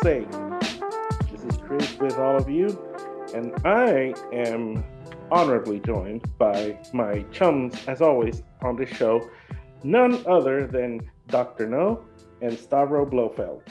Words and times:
For 0.00 0.08
Film's 0.08 0.60
Sake. 0.60 1.30
This 1.30 1.44
is 1.44 1.60
Chris 1.60 1.98
with 1.98 2.18
all 2.18 2.36
of 2.36 2.48
you, 2.48 2.68
and 3.34 3.54
I 3.66 4.14
am 4.32 4.84
honorably 5.30 5.80
joined 5.80 6.24
by 6.38 6.78
my 6.92 7.24
chums, 7.32 7.74
as 7.86 8.00
always, 8.00 8.42
on 8.62 8.76
this 8.76 8.90
show, 8.90 9.28
none 9.82 10.24
other 10.26 10.66
than 10.66 11.00
Dr. 11.28 11.68
No 11.68 12.04
and 12.40 12.52
Stavro 12.52 13.08
Blofeld. 13.10 13.62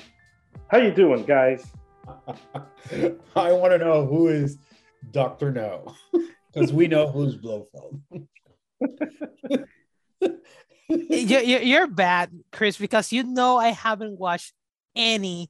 How 0.68 0.77
you 0.77 0.91
doing, 0.91 1.23
guys? 1.26 1.66
I 3.35 3.52
want 3.52 3.73
to 3.73 3.77
know 3.77 4.05
who 4.05 4.27
is 4.27 4.57
Dr. 5.12 5.52
No, 5.52 5.93
because 6.54 6.73
we 6.73 6.88
know 6.88 7.07
who's 7.07 7.35
Blofeld. 7.35 8.02
you're 10.90 11.88
bad, 11.88 12.32
Chris, 12.52 12.77
because 12.77 13.12
you 13.12 13.23
know 13.23 13.57
I 13.57 13.70
haven't 13.70 14.20
watched 14.20 14.54
any 14.96 15.49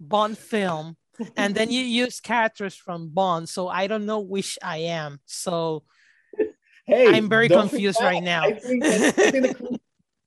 Bond 0.00 0.38
film, 0.38 0.96
and 1.36 1.54
then 1.54 1.70
you 1.76 1.82
use 1.82 2.20
characters 2.20 2.74
from 2.74 3.10
Bond, 3.10 3.48
so 3.48 3.68
I 3.68 3.86
don't 3.86 4.06
know 4.06 4.20
which 4.20 4.58
I 4.62 4.78
am. 4.78 5.20
So 5.26 5.84
hey, 6.86 7.06
I'm 7.08 7.28
very 7.28 7.48
confused 7.48 8.00
right 8.00 8.22
now. 8.22 8.44
I 8.44 8.52
think, 8.54 8.84
I 8.84 9.10
think 9.10 9.56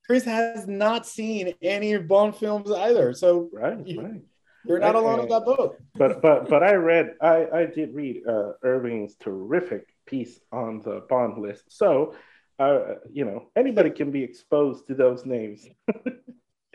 Chris 0.05 0.23
has 0.23 0.67
not 0.67 1.07
seen 1.07 1.53
any 1.61 1.97
Bond 1.97 2.35
films 2.35 2.71
either, 2.71 3.13
so 3.13 3.49
right, 3.51 3.85
you, 3.85 4.01
right. 4.01 4.21
You're 4.65 4.79
not 4.79 4.95
alone 4.95 5.19
in 5.19 5.27
that 5.27 5.43
boat. 5.43 5.77
But 5.95 6.21
but 6.21 6.49
but 6.49 6.63
I 6.63 6.75
read 6.75 7.15
I 7.19 7.47
I 7.53 7.65
did 7.65 7.93
read 7.93 8.21
uh, 8.27 8.53
Irving's 8.63 9.15
terrific 9.15 9.87
piece 10.05 10.39
on 10.53 10.81
the 10.81 11.05
Bond 11.09 11.37
list, 11.37 11.65
so 11.67 12.13
uh, 12.59 12.95
you 13.11 13.25
know, 13.25 13.49
anybody 13.55 13.89
can 13.89 14.11
be 14.11 14.23
exposed 14.23 14.87
to 14.87 14.95
those 14.95 15.25
names. 15.25 15.67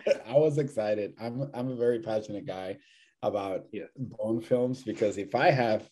I 0.26 0.34
was 0.34 0.58
excited. 0.58 1.14
I'm 1.20 1.50
I'm 1.54 1.70
a 1.70 1.76
very 1.76 2.00
passionate 2.00 2.46
guy 2.46 2.78
about 3.22 3.64
yeah. 3.72 3.84
Bond 3.96 4.44
films 4.44 4.82
because 4.82 5.18
if 5.18 5.34
I 5.34 5.50
have 5.50 5.88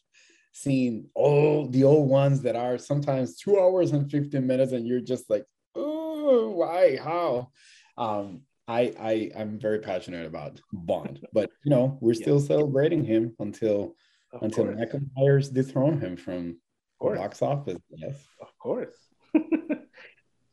seen 0.53 1.09
all 1.15 1.69
the 1.69 1.85
old 1.85 2.09
ones 2.09 2.43
that 2.43 2.57
are 2.57 2.79
sometimes 2.79 3.37
two 3.37 3.61
hours 3.61 3.93
and 3.93 4.11
15 4.11 4.47
minutes 4.47 4.73
and 4.73 4.87
you're 4.87 5.01
just 5.01 5.29
like, 5.29 5.45
oh, 5.75 6.51
why, 6.51 6.97
how? 6.97 7.51
Um, 7.99 8.43
I 8.69 8.93
I 8.99 9.31
I'm 9.39 9.59
very 9.59 9.79
passionate 9.79 10.27
about 10.27 10.61
Bond, 10.73 11.25
but 11.33 11.51
you 11.65 11.71
know 11.71 11.99
we're 12.01 12.15
still 12.15 12.41
celebrating 12.41 13.05
him 13.05 13.34
until 13.39 13.95
of 14.33 14.43
until 14.43 14.65
course. 14.65 14.95
Myers 15.17 15.49
dethrone 15.51 16.01
him 16.01 16.17
from 16.17 16.59
the 17.01 17.11
box 17.11 17.43
office. 17.43 17.79
Yes, 17.91 18.17
of 18.41 18.49
course. 18.59 18.97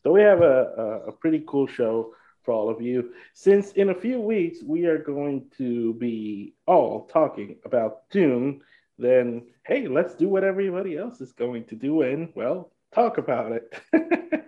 so 0.03 0.11
we 0.11 0.21
have 0.21 0.41
a, 0.41 0.73
a, 0.77 1.09
a 1.09 1.11
pretty 1.13 1.43
cool 1.47 1.65
show 1.65 2.13
for 2.43 2.53
all 2.53 2.69
of 2.69 2.81
you. 2.81 3.13
Since 3.33 3.71
in 3.73 3.89
a 3.89 3.95
few 3.95 4.19
weeks 4.19 4.59
we 4.63 4.85
are 4.85 4.97
going 4.97 5.45
to 5.57 5.93
be 5.95 6.53
all 6.65 7.05
talking 7.05 7.57
about 7.65 8.09
Dune, 8.09 8.61
then 8.97 9.47
hey, 9.65 9.87
let's 9.87 10.15
do 10.15 10.29
what 10.29 10.43
everybody 10.43 10.97
else 10.97 11.21
is 11.21 11.31
going 11.31 11.65
to 11.65 11.75
do 11.75 12.01
and 12.01 12.29
well, 12.35 12.71
talk 12.93 13.17
about 13.17 13.51
it. 13.51 13.73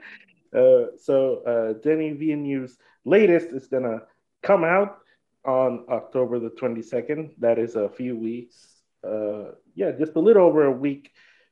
uh, 0.56 0.98
so 0.98 1.42
uh, 1.46 1.82
Denis 1.82 2.18
Villeneuve's 2.18 2.78
latest 3.06 3.48
is 3.50 3.68
gonna 3.68 4.02
come 4.44 4.64
out 4.64 5.00
on 5.46 5.86
October 5.90 6.40
the 6.40 6.50
22nd. 6.50 7.32
That 7.40 7.60
is 7.60 7.76
a 7.76 7.90
few 7.90 8.18
weeks. 8.18 8.82
Uh, 9.04 9.52
yeah, 9.76 9.92
just 9.92 10.16
a 10.16 10.20
little 10.20 10.46
over 10.46 10.66
a 10.66 10.72
week 10.72 11.12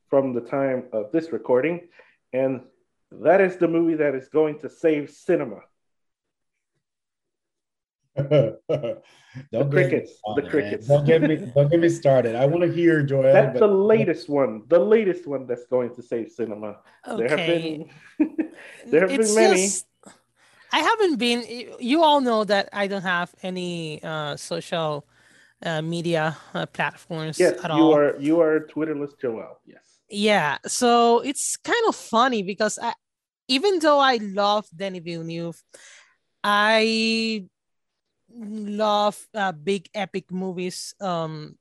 from 0.09 0.33
the 0.33 0.41
time 0.41 0.85
of 0.91 1.11
this 1.11 1.31
recording. 1.31 1.87
And 2.33 2.61
that 3.11 3.41
is 3.41 3.57
the 3.57 3.67
movie 3.67 3.95
that 3.95 4.15
is 4.15 4.27
going 4.29 4.59
to 4.59 4.69
save 4.69 5.11
cinema. 5.11 5.61
the 8.15 9.67
crickets. 9.71 10.11
the 10.35 10.41
crickets. 10.47 10.87
Don't 10.87 11.05
get 11.05 11.21
me 11.23 11.35
don't 11.55 11.69
get 11.71 11.79
me 11.79 11.89
started. 11.89 12.35
I 12.35 12.45
want 12.45 12.63
to 12.63 12.71
hear 12.71 13.01
Joel. 13.01 13.23
That's 13.23 13.59
but... 13.59 13.65
the 13.65 13.73
latest 13.73 14.29
one. 14.29 14.63
The 14.67 14.77
latest 14.77 15.25
one 15.25 15.47
that's 15.47 15.65
going 15.65 15.95
to 15.95 16.03
save 16.03 16.31
cinema. 16.31 16.77
Okay. 17.07 17.17
There 17.17 17.37
have 17.37 17.47
been 17.47 18.51
there 18.91 19.01
have 19.01 19.11
it's 19.11 19.33
been 19.33 19.49
many. 19.49 19.61
Just, 19.63 19.87
I 20.71 20.79
haven't 20.79 21.17
been 21.17 21.43
you 21.79 22.03
all 22.03 22.21
know 22.21 22.43
that 22.43 22.69
I 22.71 22.85
don't 22.87 23.01
have 23.01 23.33
any 23.41 24.01
uh, 24.03 24.35
social 24.35 25.07
uh, 25.63 25.81
media 25.81 26.37
uh, 26.53 26.65
platforms 26.67 27.39
yes, 27.39 27.63
at 27.63 27.71
all. 27.71 27.79
You 27.79 27.91
are 27.91 28.19
you 28.19 28.41
are 28.41 28.59
Twitterless 28.59 29.19
Joel. 29.19 29.59
Yes. 29.65 29.83
Yeah. 30.09 30.57
So 30.67 31.21
it's 31.21 31.57
kind 31.57 31.83
of 31.87 31.95
funny 31.95 32.43
because 32.43 32.77
I 32.79 32.93
even 33.47 33.79
though 33.79 33.99
I 33.99 34.17
love 34.17 34.67
Denis 34.75 35.03
Villeneuve, 35.03 35.61
I 36.43 37.45
love 38.35 39.17
uh, 39.33 39.51
big 39.51 39.89
epic 39.93 40.31
movies. 40.31 40.95
Um, 40.99 41.57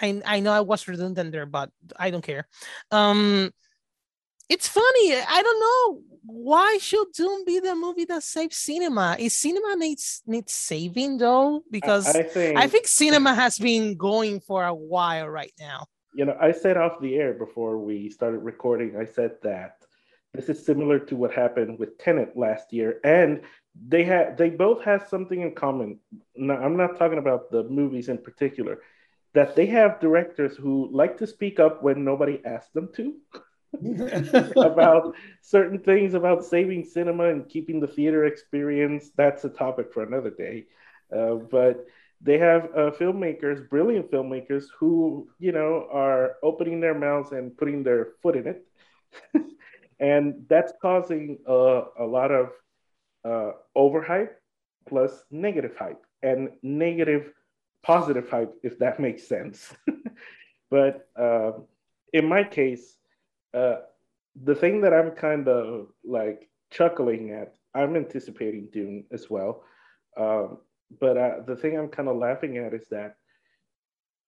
I 0.00 0.22
I 0.24 0.40
know 0.40 0.52
I 0.52 0.60
was 0.60 0.88
redundant 0.88 1.32
there, 1.32 1.46
but 1.46 1.70
I 1.96 2.10
don't 2.10 2.24
care. 2.24 2.48
Um, 2.90 3.52
it's 4.48 4.68
funny. 4.68 5.14
I 5.14 5.42
don't 5.42 5.60
know 5.60 6.02
why 6.24 6.78
should 6.80 7.12
Dune 7.14 7.44
be 7.44 7.58
the 7.60 7.74
movie 7.74 8.04
that 8.06 8.22
saves 8.22 8.56
cinema. 8.56 9.16
Is 9.18 9.34
cinema 9.34 9.76
needs 9.76 10.22
needs 10.26 10.52
saving 10.52 11.18
though? 11.18 11.62
Because 11.70 12.06
I, 12.06 12.20
I 12.20 12.22
think 12.22 12.58
I 12.58 12.68
think 12.68 12.86
cinema 12.86 13.34
has 13.34 13.58
been 13.58 13.96
going 13.96 14.40
for 14.40 14.64
a 14.64 14.74
while 14.74 15.28
right 15.28 15.52
now. 15.58 15.86
You 16.14 16.26
know, 16.26 16.36
I 16.38 16.52
said 16.52 16.76
off 16.76 17.00
the 17.00 17.16
air 17.16 17.32
before 17.32 17.78
we 17.78 18.10
started 18.10 18.38
recording. 18.38 18.96
I 18.96 19.06
said 19.06 19.32
that 19.42 19.81
this 20.34 20.48
is 20.48 20.64
similar 20.64 20.98
to 20.98 21.16
what 21.16 21.32
happened 21.32 21.78
with 21.78 21.98
Tenet 21.98 22.36
last 22.36 22.72
year, 22.72 23.00
and 23.04 23.42
they 23.88 24.04
had 24.04 24.36
they 24.36 24.50
both 24.50 24.82
have 24.84 25.06
something 25.08 25.40
in 25.40 25.54
common. 25.54 25.98
Now, 26.36 26.56
I'm 26.56 26.76
not 26.76 26.98
talking 26.98 27.18
about 27.18 27.50
the 27.50 27.64
movies 27.64 28.08
in 28.08 28.18
particular, 28.18 28.80
that 29.34 29.56
they 29.56 29.66
have 29.66 30.00
directors 30.00 30.56
who 30.56 30.88
like 30.92 31.18
to 31.18 31.26
speak 31.26 31.60
up 31.60 31.82
when 31.82 32.04
nobody 32.04 32.40
asks 32.44 32.72
them 32.72 32.90
to. 32.96 33.14
about 34.56 35.14
certain 35.40 35.78
things 35.78 36.12
about 36.12 36.44
saving 36.44 36.84
cinema 36.84 37.30
and 37.30 37.48
keeping 37.48 37.80
the 37.80 37.86
theater 37.86 38.26
experience. 38.26 39.10
That's 39.16 39.44
a 39.44 39.48
topic 39.48 39.92
for 39.94 40.02
another 40.02 40.28
day. 40.28 40.66
Uh, 41.14 41.36
but 41.36 41.86
they 42.20 42.38
have 42.38 42.64
uh, 42.76 42.90
filmmakers, 42.90 43.68
brilliant 43.68 44.10
filmmakers, 44.10 44.64
who 44.78 45.28
you 45.38 45.52
know 45.52 45.88
are 45.90 46.36
opening 46.42 46.80
their 46.80 46.94
mouths 46.94 47.32
and 47.32 47.56
putting 47.56 47.82
their 47.82 48.08
foot 48.22 48.36
in 48.36 48.46
it. 48.46 48.66
and 50.00 50.44
that's 50.48 50.72
causing 50.80 51.38
uh, 51.48 51.82
a 51.98 52.04
lot 52.04 52.30
of 52.30 52.50
uh, 53.24 53.52
overhype 53.76 54.30
plus 54.88 55.24
negative 55.30 55.76
hype. 55.76 56.04
And 56.22 56.50
negative 56.62 57.32
positive 57.82 58.28
hype 58.30 58.54
if 58.62 58.78
that 58.78 59.00
makes 59.00 59.26
sense. 59.26 59.74
But 60.70 61.06
uh, 61.20 61.52
in 62.14 62.26
my 62.26 62.44
case 62.44 62.96
uh, 63.52 63.76
the 64.44 64.54
thing 64.54 64.80
that 64.80 64.94
i'm 64.94 65.10
kind 65.10 65.46
of 65.48 65.88
like 66.04 66.48
chuckling 66.70 67.32
at 67.32 67.54
i'm 67.74 67.96
anticipating 67.96 68.68
dune 68.72 69.04
as 69.12 69.28
well. 69.28 69.64
Um, 70.16 70.58
but 71.00 71.16
uh, 71.16 71.40
the 71.46 71.56
thing 71.56 71.76
i'm 71.76 71.88
kind 71.88 72.08
of 72.08 72.16
laughing 72.16 72.56
at 72.58 72.72
is 72.72 72.86
that 72.90 73.16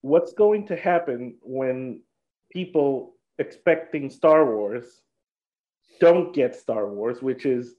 what's 0.02 0.34
going 0.34 0.66
to 0.66 0.76
happen 0.76 1.36
when 1.42 2.02
people 2.52 3.14
expecting 3.38 4.10
star 4.10 4.44
wars 4.54 5.00
don't 6.00 6.34
get 6.34 6.54
Star 6.54 6.86
Wars, 6.88 7.22
which 7.22 7.46
is 7.46 7.74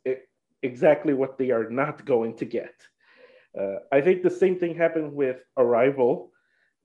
exactly 0.63 1.13
what 1.13 1.37
they 1.37 1.51
are 1.51 1.69
not 1.69 2.05
going 2.05 2.35
to 2.37 2.45
get. 2.45 2.73
Uh, 3.59 3.77
I 3.91 4.01
think 4.01 4.23
the 4.23 4.29
same 4.29 4.59
thing 4.59 4.75
happened 4.75 5.13
with 5.13 5.37
Arrival 5.57 6.31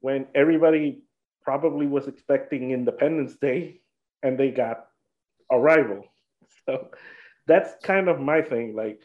when 0.01 0.27
everybody 0.35 1.03
probably 1.43 1.87
was 1.87 2.07
expecting 2.07 2.71
Independence 2.71 3.35
Day 3.35 3.81
and 4.23 4.39
they 4.39 4.51
got 4.51 4.87
Arrival. 5.51 6.05
So 6.67 6.89
that's 7.47 7.75
kind 7.83 8.09
of 8.09 8.21
my 8.21 8.43
thing. 8.43 8.77
Like, 8.77 9.01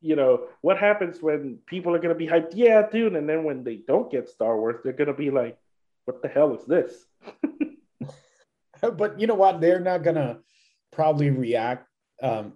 you 0.00 0.16
know, 0.16 0.48
what 0.62 0.78
happens 0.78 1.22
when 1.22 1.58
people 1.66 1.94
are 1.94 1.98
going 1.98 2.14
to 2.14 2.18
be 2.18 2.26
hyped? 2.26 2.52
Yeah, 2.54 2.88
dude. 2.90 3.14
And 3.14 3.28
then 3.28 3.44
when 3.44 3.64
they 3.64 3.76
don't 3.76 4.10
get 4.10 4.28
Star 4.28 4.58
Wars, 4.58 4.76
they're 4.82 4.92
going 4.92 5.08
to 5.08 5.14
be 5.14 5.30
like, 5.30 5.58
what 6.04 6.22
the 6.22 6.28
hell 6.28 6.54
is 6.54 6.64
this? 6.64 7.06
but 8.80 9.20
you 9.20 9.26
know 9.26 9.34
what? 9.34 9.60
They're 9.60 9.80
not 9.80 10.02
going 10.02 10.16
to 10.16 10.38
probably 10.92 11.30
react 11.30 11.88
um, 12.22 12.54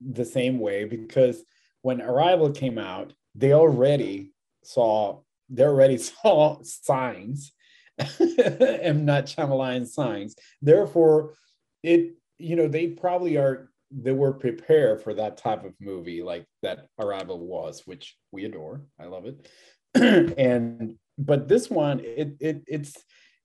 the 0.00 0.24
same 0.24 0.58
way 0.58 0.84
because 0.84 1.42
when 1.82 2.00
Arrival 2.00 2.50
came 2.50 2.78
out, 2.78 3.12
they 3.34 3.52
already 3.52 4.32
saw 4.64 5.20
they 5.48 5.64
already 5.64 5.98
saw 5.98 6.58
signs, 6.62 7.52
M. 7.98 9.04
Not 9.04 9.26
Shyamalan 9.26 9.86
signs. 9.86 10.36
Therefore, 10.62 11.34
it 11.82 12.14
you 12.38 12.56
know 12.56 12.68
they 12.68 12.88
probably 12.88 13.36
are 13.36 13.70
they 13.90 14.12
were 14.12 14.32
prepared 14.32 15.02
for 15.02 15.14
that 15.14 15.38
type 15.38 15.64
of 15.64 15.72
movie 15.80 16.22
like 16.22 16.44
that 16.62 16.86
Arrival 16.98 17.38
was, 17.38 17.82
which 17.86 18.16
we 18.32 18.44
adore. 18.44 18.82
I 19.00 19.06
love 19.06 19.24
it. 19.26 19.48
and 20.38 20.96
but 21.16 21.48
this 21.48 21.70
one, 21.70 22.00
it 22.00 22.36
it 22.40 22.62
it's 22.66 22.96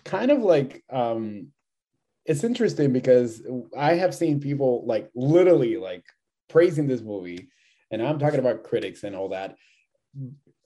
kind 0.04 0.32
of 0.32 0.42
like 0.42 0.84
um 0.92 1.48
it's 2.26 2.44
interesting 2.44 2.94
because 2.94 3.42
I 3.78 3.96
have 3.96 4.16
seen 4.16 4.40
people 4.40 4.84
like 4.86 5.10
literally 5.16 5.78
like 5.78 6.06
praising 6.50 6.88
this 6.88 7.02
movie, 7.02 7.50
and 7.92 8.02
I'm 8.02 8.20
talking 8.20 8.40
about 8.40 8.64
critics 8.64 9.04
and 9.04 9.16
all 9.16 9.30
that. 9.30 9.56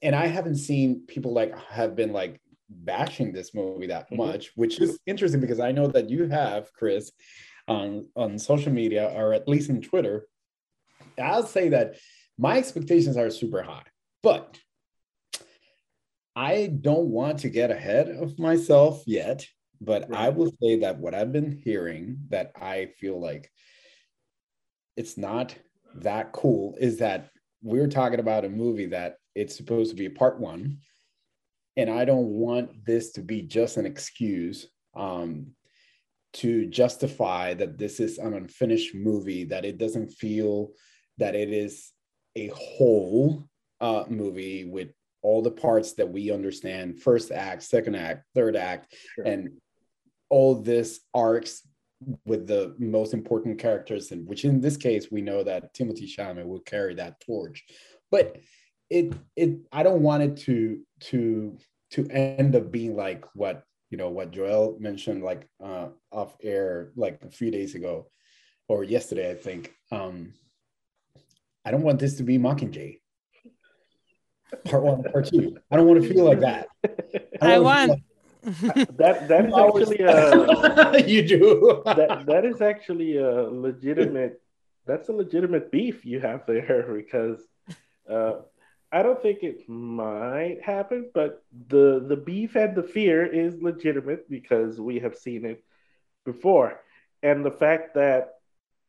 and 0.04 0.13
I 0.13 0.27
haven't 0.27 0.57
seen 0.57 1.06
people 1.07 1.33
like 1.33 1.57
have 1.69 1.95
been 1.95 2.12
like 2.13 2.39
bashing 2.69 3.31
this 3.31 3.56
movie 3.56 3.88
that 3.88 4.12
Mhm. 4.12 4.18
much, 4.18 4.51
which 4.56 4.80
is 4.81 5.00
interesting 5.07 5.39
because 5.42 5.59
I 5.62 5.71
know 5.71 5.88
that 5.88 6.09
you 6.09 6.27
have, 6.27 6.71
Chris, 6.74 7.12
on 7.68 8.10
on 8.15 8.38
social 8.38 8.71
media 8.74 9.12
or 9.15 9.33
at 9.33 9.48
least 9.48 9.69
on 9.69 9.81
Twitter. 9.81 10.27
I'll 11.18 11.45
say 11.48 11.69
that 11.69 11.95
my 12.38 12.57
expectations 12.57 13.18
are 13.18 13.30
super 13.31 13.63
high, 13.63 13.86
but 14.21 14.60
I 16.36 16.68
don't 16.68 17.10
want 17.10 17.39
to 17.39 17.50
get 17.50 17.71
ahead 17.71 18.10
of 18.10 18.38
myself 18.38 19.03
yet. 19.07 19.48
But 19.79 20.13
I 20.13 20.29
will 20.29 20.51
say 20.62 20.79
that 20.79 20.97
what 20.97 21.13
I've 21.13 21.31
been 21.31 21.51
hearing 21.63 22.19
that 22.29 22.51
I 22.59 22.88
feel 23.00 23.19
like 23.19 23.51
it's 24.95 25.18
not 25.18 25.56
that 25.95 26.31
cool 26.31 26.75
is 26.79 26.97
that 26.97 27.29
we're 27.62 27.88
talking 27.88 28.19
about 28.19 28.45
a 28.45 28.50
movie 28.50 28.88
that 28.88 29.18
it's 29.35 29.56
supposed 29.56 29.91
to 29.91 29.95
be 29.95 30.06
a 30.06 30.12
part 30.12 30.39
one 30.39 30.77
and 31.75 31.89
i 31.89 32.06
don't 32.06 32.27
want 32.27 32.85
this 32.85 33.12
to 33.12 33.21
be 33.21 33.41
just 33.41 33.77
an 33.77 33.85
excuse 33.85 34.68
um, 34.95 35.47
to 36.33 36.65
justify 36.68 37.53
that 37.53 37.77
this 37.77 38.00
is 38.00 38.18
an 38.18 38.33
unfinished 38.33 38.94
movie 38.95 39.44
that 39.44 39.65
it 39.65 39.77
doesn't 39.77 40.09
feel 40.09 40.69
that 41.18 41.35
it 41.35 41.51
is 41.51 41.91
a 42.35 42.47
whole 42.56 43.47
uh, 43.81 44.03
movie 44.09 44.65
with 44.65 44.89
all 45.21 45.41
the 45.41 45.51
parts 45.51 45.94
that 45.94 46.09
we 46.09 46.31
understand 46.31 47.00
first 47.01 47.31
act 47.31 47.63
second 47.63 47.95
act 47.95 48.24
third 48.35 48.56
act 48.56 48.94
Sure. 49.15 49.25
and 49.25 49.50
all 50.29 50.56
this 50.56 51.00
arcs 51.13 51.63
with 52.25 52.47
the 52.47 52.75
most 52.77 53.13
important 53.13 53.57
characters, 53.59 54.12
and 54.12 54.27
which 54.27 54.45
in 54.45 54.62
this 54.62 54.77
case 54.77 55.12
we 55.12 55.21
know 55.21 55.44
that 55.44 55.74
Timothée 55.74 56.07
Chalamet 56.07 56.45
will 56.45 56.59
carry 56.59 56.95
that 56.95 57.19
torch. 57.21 57.63
But 58.12 58.38
it 58.89 59.13
it 59.35 59.57
I 59.71 59.83
don't 59.83 60.01
want 60.01 60.24
it 60.24 60.38
to 60.45 60.79
to 61.01 61.57
to 61.91 62.07
end 62.09 62.56
up 62.56 62.71
being 62.71 62.95
like 62.95 63.25
what 63.33 63.63
you 63.89 63.97
know 63.97 64.09
what 64.09 64.31
Joel 64.31 64.77
mentioned 64.79 65.24
like 65.24 65.47
uh 65.63 65.88
off 66.12 66.35
air 66.41 66.91
like 66.95 67.24
a 67.24 67.31
few 67.31 67.51
days 67.51 67.75
ago 67.75 68.07
or 68.68 68.83
yesterday 68.83 69.31
I 69.31 69.35
think. 69.35 69.74
Um 69.91 70.33
I 71.65 71.71
don't 71.71 71.83
want 71.83 72.00
this 72.00 72.15
to 72.18 72.24
be 72.24 72.38
Mockingjay. 72.38 73.00
Part 74.65 74.83
one, 74.83 75.03
part 75.03 75.27
two. 75.27 75.57
I 75.69 75.75
don't 75.75 75.88
want 75.88 76.01
to 76.01 76.07
feel 76.07 76.24
like 76.24 76.39
that. 76.39 76.68
I 77.41 77.47
don't 77.47 77.63
want. 77.65 77.89
wanna 77.89 78.01
That 78.98 79.28
that 79.28 79.46
is 79.46 79.54
actually 79.54 80.04
a 80.04 81.06
you 81.14 81.28
do. 81.28 81.82
that 81.86 82.26
that 82.28 82.46
is 82.46 82.62
actually 82.62 83.18
a 83.18 83.44
legitimate 83.44 84.42
that's 84.86 85.10
a 85.10 85.14
legitimate 85.14 85.70
beef 85.70 86.06
you 86.06 86.22
have 86.22 86.46
there 86.48 86.94
because 86.96 87.42
uh, 88.10 88.36
I 88.90 89.04
don't 89.04 89.22
think 89.22 89.44
it 89.44 89.68
might 89.68 90.62
happen, 90.64 91.12
but 91.14 91.44
the 91.68 92.06
the 92.08 92.16
beef 92.16 92.56
and 92.56 92.74
the 92.74 92.84
fear 92.84 93.26
is 93.26 93.62
legitimate 93.62 94.30
because 94.30 94.80
we 94.80 95.00
have 95.00 95.16
seen 95.16 95.44
it 95.46 95.62
before, 96.24 96.80
and 97.22 97.46
the 97.46 97.52
fact 97.52 97.96
that 97.96 98.36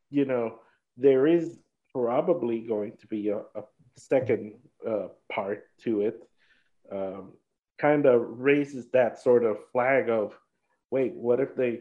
you 0.09 0.25
know 0.25 0.61
there 0.97 1.27
is 1.27 1.59
probably 1.93 2.61
going 2.61 2.93
to 3.01 3.09
be 3.09 3.31
a, 3.31 3.39
a 3.39 3.65
second 3.97 4.55
uh, 4.89 5.09
part 5.29 5.67
to 5.83 6.03
it 6.03 6.23
um, 6.93 7.33
kind 7.79 8.07
of 8.07 8.41
raises 8.41 8.89
that 8.91 9.21
sort 9.21 9.45
of 9.45 9.59
flag 9.73 10.09
of 10.09 10.35
wait 10.91 11.15
what 11.15 11.41
if 11.41 11.55
they 11.55 11.81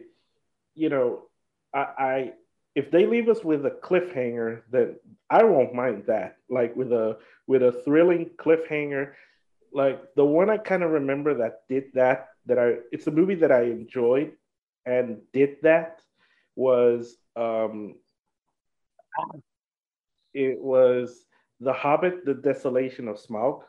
you 0.74 0.88
know 0.88 1.22
I, 1.74 1.78
I 1.78 2.32
if 2.74 2.90
they 2.90 3.06
leave 3.06 3.28
us 3.28 3.42
with 3.42 3.66
a 3.66 3.70
cliffhanger 3.70 4.62
then 4.70 4.96
i 5.28 5.42
won't 5.42 5.74
mind 5.74 6.04
that. 6.06 6.36
Like 6.48 6.74
with 6.76 6.92
a 6.92 7.18
with 7.46 7.62
a 7.62 7.72
thrilling 7.84 8.30
cliffhanger. 8.38 9.12
Like 9.72 10.14
the 10.14 10.24
one 10.24 10.48
i 10.48 10.56
kind 10.56 10.82
of 10.82 10.90
remember 10.92 11.34
that 11.34 11.62
did 11.68 11.92
that 11.94 12.28
that 12.46 12.58
i 12.58 12.76
it's 12.92 13.06
a 13.06 13.10
movie 13.10 13.34
that 13.36 13.52
i 13.52 13.62
enjoyed 13.62 14.32
and 14.86 15.18
did 15.32 15.56
that 15.62 16.00
was 16.56 17.16
um 17.36 17.96
it 20.32 20.58
was 20.60 21.24
the 21.60 21.72
hobbit 21.72 22.24
the 22.24 22.34
desolation 22.34 23.08
of 23.08 23.20
smaug. 23.20 23.62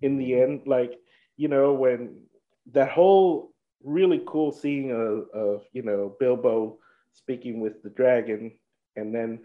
In 0.00 0.16
the 0.16 0.40
end 0.40 0.62
like 0.66 0.94
you 1.38 1.48
know 1.48 1.72
when 1.72 2.20
that 2.72 2.90
whole 2.90 3.54
really 3.82 4.20
cool 4.26 4.52
scene 4.52 4.90
of, 4.90 5.30
of 5.32 5.62
you 5.72 5.82
know 5.82 6.14
bilbo 6.20 6.76
speaking 7.12 7.60
with 7.60 7.82
the 7.82 7.88
dragon 7.90 8.52
and 8.96 9.14
then 9.14 9.40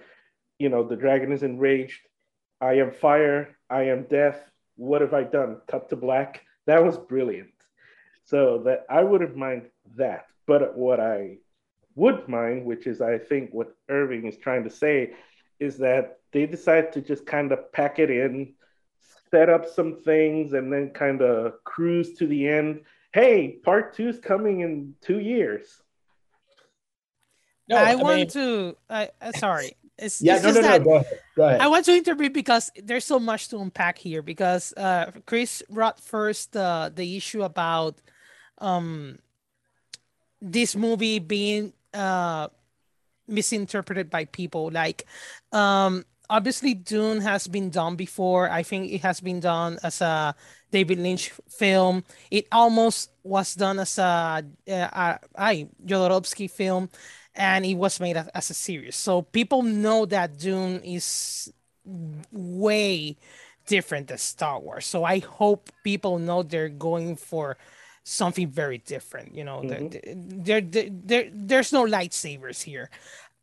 you 0.60 0.70
know 0.70 0.84
the 0.84 0.96
dragon 0.96 1.32
is 1.32 1.44
enraged. 1.44 2.02
I 2.60 2.74
am 2.74 2.92
fire. 2.92 3.58
I 3.70 3.84
am 3.84 4.04
death. 4.04 4.40
What 4.76 5.02
have 5.02 5.14
i 5.14 5.24
done? 5.24 5.58
Cut 5.68 5.90
to 5.90 5.96
black. 5.96 6.42
That 6.66 6.84
was 6.84 6.98
brilliant. 6.98 7.52
So 8.26 8.64
that 8.66 8.86
i 8.90 9.04
wouldn't 9.04 9.38
mind 9.38 9.70
that. 9.96 10.26
But 10.46 10.76
what 10.78 11.00
i 11.00 11.38
would 11.96 12.28
mind 12.28 12.66
which 12.66 12.88
is 12.88 13.02
i 13.02 13.20
think 13.20 13.52
what 13.54 13.76
irving 13.88 14.26
is 14.26 14.36
trying 14.38 14.64
to 14.64 14.70
say 14.70 15.14
is 15.60 15.78
that 15.78 16.18
they 16.32 16.48
decide 16.48 16.92
to 16.92 17.02
just 17.02 17.24
kind 17.24 17.52
of 17.52 17.72
pack 17.72 18.00
it 18.00 18.10
in 18.10 18.52
set 19.34 19.50
up 19.56 19.64
some 19.78 19.92
things 20.10 20.54
and 20.58 20.66
then 20.72 20.86
kind 21.04 21.22
of 21.22 21.64
cruise 21.72 22.10
to 22.20 22.26
the 22.34 22.42
end 22.58 22.70
hey 23.14 23.58
part 23.68 23.86
two 23.96 24.08
is 24.14 24.20
coming 24.32 24.56
in 24.66 24.94
two 25.08 25.20
years 25.34 25.66
No, 27.70 27.78
I, 27.78 27.92
I 27.92 27.96
want 27.96 28.18
mean- 28.18 28.28
to. 28.38 28.48
I 28.90 29.02
uh, 29.22 29.32
sorry. 29.46 29.72
It's, 29.98 30.22
Yeah, 30.22 30.36
it's 30.36 30.44
no, 30.44 30.50
no, 30.50 30.56
just 30.60 30.68
no. 30.68 30.72
that 30.74 30.84
Go 30.84 30.96
ahead. 31.00 31.20
Go 31.38 31.44
ahead. 31.48 31.62
I 31.62 31.68
want 31.74 31.86
to 31.86 31.94
interview 31.94 32.30
because 32.30 32.66
there's 32.88 33.06
so 33.06 33.20
much 33.20 33.48
to 33.50 33.56
unpack 33.64 33.96
here. 33.98 34.22
Because 34.22 34.74
uh, 34.76 35.12
Chris 35.30 35.64
brought 35.70 35.98
first 36.02 36.58
uh, 36.58 36.90
the 36.94 37.08
issue 37.16 37.44
about 37.44 37.96
um, 38.60 39.20
this 40.42 40.76
movie 40.76 41.20
being 41.20 41.72
uh, 41.94 42.48
misinterpreted 43.28 44.10
by 44.10 44.26
people. 44.26 44.70
Like, 44.74 45.06
um, 45.54 46.04
obviously, 46.30 46.74
Dune 46.74 47.22
has 47.22 47.48
been 47.48 47.70
done 47.70 47.96
before. 47.96 48.50
I 48.50 48.64
think 48.64 48.92
it 48.92 49.02
has 49.02 49.20
been 49.22 49.40
done 49.40 49.80
as 49.84 50.02
a 50.02 50.36
David 50.72 51.00
Lynch 51.00 51.32
film. 51.50 52.04
It 52.32 52.48
almost 52.52 53.12
was 53.24 53.56
done 53.56 53.80
as 53.80 53.98
a 53.98 54.44
uh, 54.68 55.18
I 55.38 55.68
Jodorowsky 55.86 56.50
film, 56.50 56.90
and 57.36 57.66
it 57.66 57.76
was 57.76 58.00
made 58.00 58.18
as, 58.18 58.50
a 58.50 58.54
series. 58.54 58.96
So 58.96 59.22
people 59.22 59.62
know 59.64 60.06
that 60.06 60.38
Dune 60.38 60.82
is 60.84 61.52
way 62.32 63.18
different 63.66 64.08
than 64.08 64.18
Star 64.18 64.60
Wars. 64.60 64.86
So 64.86 65.04
I 65.04 65.20
hope 65.20 65.70
people 65.84 66.20
know 66.20 66.44
they're 66.44 66.70
going 66.70 67.16
for 67.16 67.58
something 68.04 68.50
very 68.50 68.78
different. 68.80 69.36
You 69.36 69.44
know, 69.44 69.62
Mhm. 69.62 69.92
there, 69.92 70.62
there, 70.62 70.62
there, 70.62 70.90
there, 70.92 71.30
there's 71.34 71.72
no 71.72 71.86
lightsabers 71.86 72.62
here. 72.62 72.90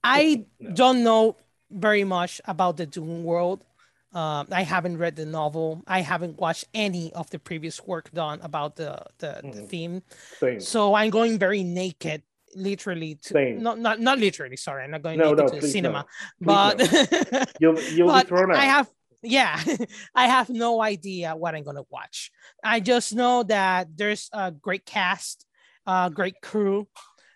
I 0.05 0.45
No. 0.59 0.71
don't 0.75 1.03
know 1.03 1.37
very 1.71 2.05
much 2.05 2.41
about 2.45 2.77
the 2.77 2.87
Dune 2.87 3.25
world. 3.25 3.65
Um, 4.13 4.49
I 4.51 4.63
haven't 4.63 4.99
read 4.99 5.15
the 5.15 5.25
novel. 5.27 5.83
I 5.87 6.01
haven't 6.01 6.39
watched 6.39 6.65
any 6.75 7.13
of 7.13 7.31
the 7.31 7.39
previous 7.39 7.81
work 7.87 8.11
done 8.13 8.41
about 8.43 8.75
the 8.77 8.99
the, 9.19 9.41
the 9.43 9.63
Mhm. 9.63 9.69
theme. 9.69 10.03
Same. 10.41 10.61
So 10.61 10.95
I'm 10.95 11.11
going 11.11 11.39
very 11.39 11.63
naked, 11.63 12.23
literally 12.57 13.15
to 13.23 13.35
Same. 13.35 13.63
not 13.63 13.79
not 13.79 14.01
not 14.01 14.19
literally. 14.19 14.57
Sorry, 14.57 14.83
I'm 14.83 14.91
not 14.91 15.03
going 15.03 15.19
No, 15.19 15.33
no, 15.33 15.47
to 15.49 15.61
the 15.61 15.67
cinema, 15.69 16.07
no. 16.41 16.47
But 16.47 16.81
You'll 17.61 17.81
you'll 17.95 18.09
but 18.09 18.25
be 18.25 18.29
thrown 18.29 18.51
out. 18.51 18.57
I 18.59 18.65
have 18.65 18.89
yeah, 19.23 19.61
I 20.15 20.27
have 20.27 20.49
no 20.51 20.83
idea 20.83 21.37
what 21.37 21.55
I'm 21.55 21.63
gonna 21.63 21.87
watch. 21.89 22.33
I 22.65 22.81
just 22.81 23.15
know 23.15 23.45
that 23.45 23.97
there's 23.97 24.29
a 24.33 24.51
great 24.51 24.85
cast, 24.87 25.47
a 25.87 26.11
great 26.13 26.41
crew. 26.43 26.89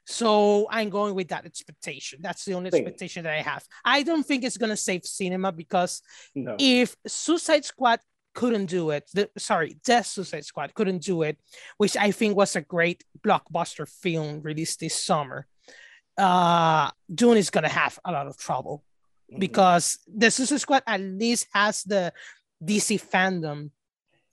So 0.06 0.66
I'm 0.70 0.90
going 0.90 1.14
with 1.14 1.28
that 1.28 1.46
expectation. 1.46 2.18
That's 2.22 2.44
the 2.44 2.54
only 2.54 2.70
Same. 2.70 2.82
expectation 2.82 3.24
that 3.24 3.32
I 3.34 3.42
have. 3.42 3.64
I 3.84 4.02
don't 4.02 4.22
think 4.24 4.44
it's 4.44 4.56
gonna 4.58 4.76
save 4.76 5.04
cinema 5.04 5.50
because 5.52 6.02
no. 6.34 6.56
if 6.58 6.96
Suicide 7.06 7.64
Squad 7.64 8.00
couldn't 8.34 8.66
do 8.66 8.90
it, 8.90 9.08
the, 9.14 9.30
sorry, 9.38 9.76
Death 9.84 10.06
Suicide 10.06 10.44
Squad 10.44 10.74
couldn't 10.74 11.02
do 11.02 11.22
it, 11.22 11.38
which 11.78 11.96
I 11.96 12.10
think 12.10 12.36
was 12.36 12.54
a 12.56 12.60
great 12.60 13.04
blockbuster 13.20 13.88
film 13.88 14.40
released 14.42 14.80
this 14.80 14.94
summer, 14.94 15.46
uh, 16.18 16.90
Dune 17.12 17.38
is 17.38 17.50
gonna 17.50 17.68
have 17.68 17.98
a 18.04 18.12
lot 18.12 18.26
of 18.26 18.36
trouble 18.36 18.84
Mhm. 19.32 19.40
because 19.40 19.98
the 20.06 20.30
Suicide 20.30 20.60
Squad 20.60 20.82
at 20.86 21.00
least 21.00 21.46
has 21.52 21.82
the 21.84 22.12
DC 22.62 22.98
fandom. 22.98 23.70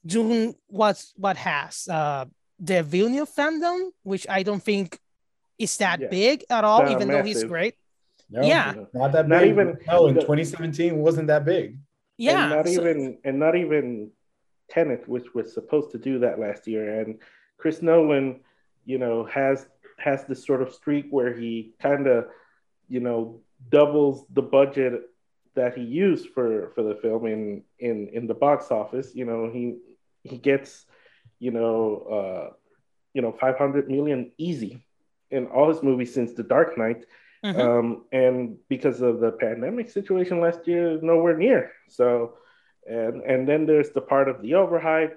Dune 0.04 0.54
was 0.68 1.12
what 1.16 1.36
has 1.36 1.88
uh, 1.88 2.24
the 2.58 2.82
Villeneuve 2.82 3.30
fandom, 3.34 3.90
which 4.02 4.26
I 4.28 4.42
don't 4.42 4.62
think 4.62 4.98
is 5.62 5.76
that 5.78 5.98
Yeah. 6.00 6.08
big 6.08 6.44
at 6.50 6.64
all, 6.64 6.82
Not 6.82 6.92
even 6.92 7.06
though 7.08 7.22
he's 7.30 7.44
great. 7.44 7.74
No, 8.30 8.42
Yeah. 8.42 8.66
Not 8.92 9.12
that 9.12 9.28
Not 9.28 9.40
big. 9.42 9.50
even- 9.52 9.70
no, 9.86 10.06
in 10.08 10.14
the- 10.14 10.20
2017 10.22 10.98
wasn't 11.06 11.28
that 11.32 11.44
big. 11.44 11.78
Yeah, 12.18 12.42
and 12.44 12.50
not 12.56 12.66
so- 12.68 12.80
even 12.80 13.18
and 13.26 13.38
not 13.44 13.54
even 13.56 14.10
Tenet, 14.68 15.02
which 15.14 15.28
was 15.34 15.52
supposed 15.58 15.90
to 15.94 15.98
do 15.98 16.14
that 16.24 16.38
last 16.44 16.66
year. 16.66 16.84
And 17.00 17.18
Chris 17.60 17.82
Nolan, 17.82 18.40
you 18.84 18.98
know, 18.98 19.24
has 19.38 19.68
has 19.98 20.24
this 20.26 20.40
sort 20.48 20.62
of 20.62 20.72
streak 20.80 21.06
where 21.10 21.32
he 21.40 21.74
kind 21.78 22.06
of, 22.06 22.18
you 22.88 23.00
know, 23.06 23.18
doubles 23.70 24.26
the 24.38 24.42
budget 24.42 24.94
that 25.54 25.76
he 25.76 25.82
used 26.06 26.26
for 26.34 26.70
for 26.74 26.82
the 26.82 26.96
film 27.04 27.26
in 27.26 27.62
in 27.78 28.08
in 28.16 28.26
the 28.26 28.34
box 28.46 28.70
office. 28.70 29.08
You 29.14 29.26
know, 29.26 29.50
he 29.56 29.62
he 30.30 30.38
gets 30.38 30.86
you 31.38 31.50
know 31.50 31.74
uh, 32.16 32.44
you 33.14 33.20
know 33.22 33.32
500 33.32 33.90
million 33.90 34.20
easy 34.38 34.72
in 35.32 35.46
all 35.46 35.68
his 35.68 35.82
movies 35.82 36.14
since 36.14 36.32
The 36.34 36.44
Dark 36.44 36.78
Knight. 36.78 37.04
Mm-hmm. 37.44 37.60
Um, 37.60 38.04
and 38.12 38.56
because 38.68 39.00
of 39.00 39.18
the 39.18 39.32
pandemic 39.32 39.90
situation 39.90 40.40
last 40.40 40.68
year, 40.68 40.98
nowhere 41.02 41.36
near. 41.36 41.72
So, 41.88 42.34
and 42.86 43.22
and 43.22 43.48
then 43.48 43.66
there's 43.66 43.90
the 43.90 44.00
part 44.00 44.28
of 44.28 44.42
the 44.42 44.52
overhype, 44.52 45.14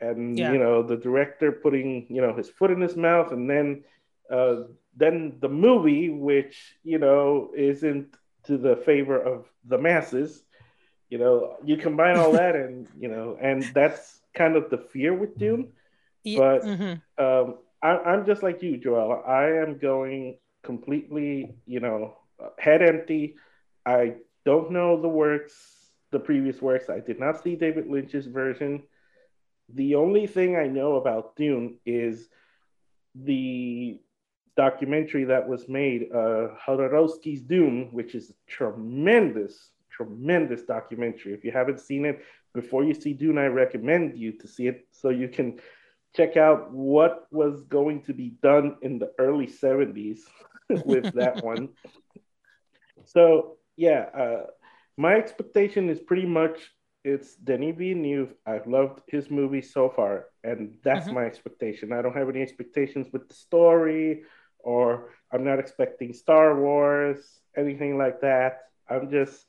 and 0.00 0.38
yeah. 0.38 0.52
you 0.52 0.58
know 0.58 0.82
the 0.82 0.96
director 0.96 1.52
putting 1.52 2.06
you 2.08 2.22
know 2.22 2.34
his 2.34 2.48
foot 2.48 2.70
in 2.70 2.80
his 2.80 2.96
mouth, 2.96 3.32
and 3.32 3.50
then 3.50 3.84
uh, 4.30 4.62
then 4.96 5.36
the 5.40 5.48
movie, 5.50 6.08
which 6.08 6.74
you 6.84 6.98
know 6.98 7.50
isn't 7.54 8.16
to 8.44 8.56
the 8.56 8.76
favor 8.76 9.20
of 9.20 9.44
the 9.66 9.76
masses. 9.76 10.42
You 11.10 11.18
know, 11.18 11.56
you 11.64 11.76
combine 11.76 12.16
all 12.16 12.32
that, 12.32 12.56
and 12.56 12.88
you 12.98 13.08
know, 13.08 13.36
and 13.38 13.62
that's 13.74 14.20
kind 14.34 14.56
of 14.56 14.70
the 14.70 14.78
fear 14.78 15.12
with 15.14 15.36
Dune. 15.36 15.72
Yeah. 16.24 16.38
But 16.40 16.62
mm-hmm. 16.64 17.24
um, 17.24 17.58
I, 17.82 18.14
am 18.14 18.26
just 18.26 18.42
like 18.42 18.62
you, 18.62 18.76
Joel. 18.76 19.22
I 19.26 19.44
am 19.44 19.78
going 19.78 20.38
completely, 20.62 21.54
you 21.66 21.80
know, 21.80 22.16
head 22.58 22.82
empty. 22.82 23.36
I 23.86 24.14
don't 24.44 24.70
know 24.70 25.00
the 25.00 25.08
works, 25.08 25.54
the 26.10 26.18
previous 26.18 26.60
works. 26.60 26.90
I 26.90 27.00
did 27.00 27.20
not 27.20 27.42
see 27.42 27.56
David 27.56 27.88
Lynch's 27.88 28.26
version. 28.26 28.82
The 29.74 29.94
only 29.94 30.26
thing 30.26 30.56
I 30.56 30.66
know 30.66 30.96
about 30.96 31.36
Dune 31.36 31.76
is 31.84 32.28
the 33.14 34.00
documentary 34.56 35.24
that 35.24 35.46
was 35.46 35.68
made, 35.68 36.08
uh, 36.12 36.48
Jodorowsky's 36.66 37.42
Dune, 37.42 37.88
which 37.92 38.14
is 38.14 38.30
a 38.30 38.34
tremendous, 38.50 39.70
tremendous 39.90 40.62
documentary. 40.62 41.32
If 41.32 41.44
you 41.44 41.52
haven't 41.52 41.80
seen 41.80 42.04
it, 42.04 42.24
before 42.54 42.82
you 42.82 42.94
see 42.94 43.12
Dune, 43.12 43.38
I 43.38 43.46
recommend 43.46 44.18
you 44.18 44.32
to 44.32 44.48
see 44.48 44.66
it 44.66 44.88
so 44.90 45.10
you 45.10 45.28
can 45.28 45.60
check 46.18 46.36
out 46.36 46.72
what 46.72 47.28
was 47.30 47.62
going 47.62 48.02
to 48.02 48.12
be 48.12 48.30
done 48.42 48.76
in 48.82 48.98
the 48.98 49.12
early 49.20 49.46
70s 49.46 50.18
with 50.84 51.14
that 51.14 51.44
one. 51.52 51.68
So, 53.04 53.56
yeah, 53.76 54.06
uh, 54.22 54.46
my 54.96 55.14
expectation 55.14 55.88
is 55.88 56.00
pretty 56.00 56.26
much 56.26 56.58
it's 57.04 57.36
Denis 57.36 57.76
Villeneuve. 57.76 58.34
I've 58.44 58.66
loved 58.66 59.00
his 59.06 59.30
movie 59.30 59.62
so 59.62 59.88
far, 59.88 60.26
and 60.42 60.76
that's 60.82 61.06
mm-hmm. 61.06 61.14
my 61.14 61.24
expectation. 61.24 61.92
I 61.92 62.02
don't 62.02 62.16
have 62.16 62.28
any 62.28 62.42
expectations 62.42 63.06
with 63.12 63.28
the 63.28 63.34
story, 63.34 64.24
or 64.58 65.10
I'm 65.32 65.44
not 65.44 65.60
expecting 65.60 66.12
Star 66.12 66.60
Wars, 66.60 67.40
anything 67.56 67.96
like 67.96 68.20
that. 68.22 68.62
I'm 68.90 69.08
just 69.08 69.46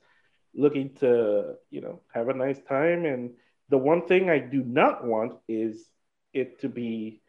looking 0.54 0.94
to, 0.96 1.56
you 1.72 1.82
know, 1.82 2.02
have 2.14 2.30
a 2.30 2.34
nice 2.34 2.60
time. 2.62 3.06
And 3.06 3.32
the 3.70 3.78
one 3.80 4.06
thing 4.06 4.30
I 4.30 4.38
do 4.38 4.64
not 4.64 5.04
want 5.04 5.34
is 5.48 5.90
it 6.33 6.62
to 6.62 6.69
be 6.69 7.21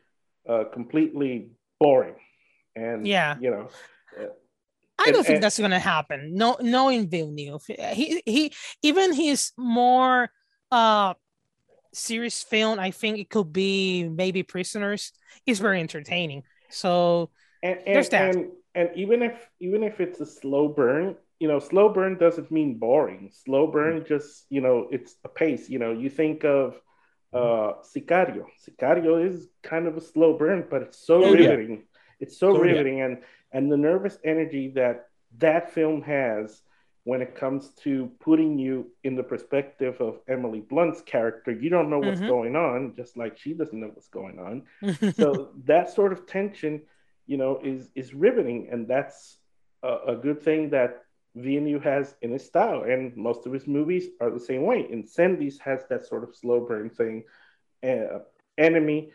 uh, 0.49 0.65
completely 0.73 1.51
boring. 1.79 2.17
And 2.77 3.07
yeah, 3.07 3.37
you 3.41 3.51
know, 3.51 3.69
uh, 4.19 4.27
I 4.99 5.11
don't 5.11 5.25
think 5.25 5.37
and, 5.37 5.43
that's 5.43 5.59
going 5.59 5.71
to 5.71 5.79
happen. 5.79 6.35
No, 6.35 6.57
knowing 6.61 7.09
Villeneuve, 7.09 7.65
he 7.67 8.23
he 8.25 8.53
even 8.83 9.13
his 9.13 9.53
more 9.57 10.31
uh 10.71 11.15
serious 11.93 12.43
film, 12.43 12.79
I 12.79 12.91
think 12.91 13.19
it 13.19 13.31
could 13.31 13.53
be 13.53 14.09
maybe 14.09 14.43
Prisoners, 14.43 15.13
is 15.47 15.59
very 15.59 15.81
entertaining. 15.81 16.45
So 16.71 17.31
and, 17.63 17.79
and, 17.87 17.97
there's 17.97 18.09
that. 18.11 18.35
And, 18.35 18.51
and 18.75 18.91
even 18.95 19.23
if 19.23 19.49
even 19.61 19.83
if 19.83 20.01
it's 20.01 20.21
a 20.21 20.27
slow 20.27 20.69
burn, 20.69 21.17
you 21.39 21.49
know, 21.49 21.59
slow 21.59 21.89
burn 21.89 22.19
doesn't 22.19 22.51
mean 22.51 22.79
boring. 22.79 23.31
Slow 23.33 23.67
burn 23.67 24.05
just 24.07 24.47
you 24.51 24.61
know 24.61 24.89
it's 24.91 25.17
a 25.25 25.29
pace. 25.29 25.69
You 25.69 25.79
know, 25.79 25.93
you 25.93 26.11
think 26.11 26.45
of 26.45 26.81
uh, 27.33 27.75
Sicario. 27.83 28.47
Sicario 28.67 29.27
is 29.27 29.49
kind 29.63 29.87
of 29.87 29.97
a 29.97 30.01
slow 30.01 30.37
burn, 30.37 30.67
but 30.71 30.83
it's 30.83 30.99
so 30.99 31.25
oh, 31.25 31.33
riveting. 31.33 31.71
Yeah. 31.71 32.01
It's 32.21 32.39
so, 32.39 32.55
so 32.55 32.61
riveting, 32.61 32.99
yeah. 32.99 33.07
and 33.07 33.19
and 33.53 33.73
the 33.73 33.77
nervous 33.77 34.19
energy 34.25 34.69
that 34.75 35.09
that 35.39 35.73
film 35.73 36.03
has 36.03 36.63
when 37.05 37.23
it 37.23 37.35
comes 37.35 37.71
to 37.71 38.11
putting 38.21 38.59
you 38.59 38.91
in 39.05 39.17
the 39.17 39.23
perspective 39.23 40.01
of 40.01 40.21
Emily 40.29 40.61
Blunt's 40.61 41.01
character. 41.01 41.51
You 41.51 41.71
don't 41.71 41.89
know 41.89 41.99
what's 41.99 42.21
mm-hmm. 42.21 42.29
going 42.29 42.57
on, 42.57 42.95
just 42.95 43.17
like 43.17 43.39
she 43.39 43.55
doesn't 43.55 43.79
know 43.79 43.89
what's 43.89 44.09
going 44.09 44.39
on. 44.39 45.15
so 45.15 45.51
that 45.65 45.91
sort 45.91 46.13
of 46.13 46.27
tension, 46.27 46.83
you 47.27 47.37
know, 47.37 47.61
is 47.65 47.89
is 47.95 48.13
riveting, 48.13 48.69
and 48.71 48.87
that's 48.87 49.39
a, 49.83 49.97
a 50.09 50.17
good 50.17 50.43
thing 50.43 50.71
that 50.71 51.05
Villeneuve 51.35 51.83
has 51.85 52.17
in 52.23 52.33
his 52.33 52.45
style, 52.45 52.83
and 52.83 53.17
most 53.17 53.47
of 53.47 53.53
his 53.53 53.67
movies 53.67 54.09
are 54.21 54.31
the 54.31 54.41
same 54.41 54.63
way. 54.63 54.87
Incendies 54.91 55.59
has 55.61 55.85
that 55.89 56.07
sort 56.07 56.25
of 56.25 56.35
slow 56.35 56.61
burn 56.61 56.91
thing. 56.91 57.25
Uh, 57.83 58.21
Enemy, 58.59 59.13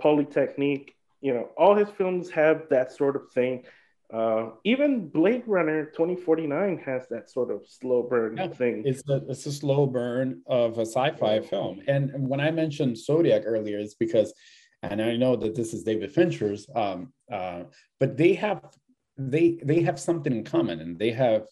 Polytechnique, 0.00 0.94
you 1.20 1.34
know, 1.34 1.50
all 1.56 1.74
his 1.74 1.88
films 1.90 2.30
have 2.30 2.68
that 2.70 2.92
sort 2.92 3.16
of 3.16 3.30
thing. 3.32 3.64
Uh, 4.12 4.50
even 4.64 5.08
Blade 5.08 5.44
Runner 5.46 5.86
2049 5.86 6.78
has 6.84 7.08
that 7.08 7.30
sort 7.30 7.50
of 7.50 7.66
slow 7.66 8.02
burn 8.02 8.36
yeah, 8.36 8.48
thing. 8.48 8.82
It's 8.84 9.08
a, 9.08 9.22
it's 9.28 9.46
a 9.46 9.52
slow 9.52 9.86
burn 9.86 10.42
of 10.46 10.78
a 10.78 10.84
sci-fi 10.84 11.40
film. 11.40 11.80
And 11.88 12.28
when 12.28 12.40
I 12.40 12.50
mentioned 12.50 12.98
Zodiac 12.98 13.42
earlier, 13.46 13.78
it's 13.78 13.94
because, 13.94 14.34
and 14.82 15.00
I 15.00 15.16
know 15.16 15.36
that 15.36 15.54
this 15.54 15.72
is 15.72 15.82
David 15.82 16.12
Fincher's, 16.12 16.66
um, 16.76 17.12
uh, 17.30 17.62
but 17.98 18.18
they 18.18 18.34
have 18.34 18.62
they 19.30 19.58
they 19.62 19.82
have 19.82 19.98
something 19.98 20.32
in 20.32 20.44
common 20.44 20.80
and 20.80 20.98
they 20.98 21.10
have 21.10 21.46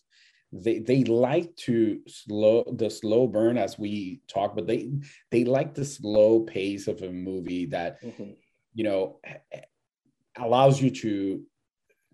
they 0.53 0.79
they 0.81 1.05
like 1.05 1.55
to 1.57 2.01
slow 2.09 2.65
the 2.77 2.91
slow 2.91 3.27
burn 3.27 3.57
as 3.57 3.79
we 3.79 4.21
talk 4.29 4.55
but 4.55 4.67
they 4.67 4.91
they 5.31 5.45
like 5.45 5.75
the 5.75 5.85
slow 5.85 6.41
pace 6.41 6.89
of 6.89 7.03
a 7.03 7.11
movie 7.11 7.67
that 7.67 8.03
mm-hmm. 8.03 8.33
you 8.75 8.85
know 8.85 9.21
allows 10.37 10.81
you 10.81 10.91
to 10.91 11.43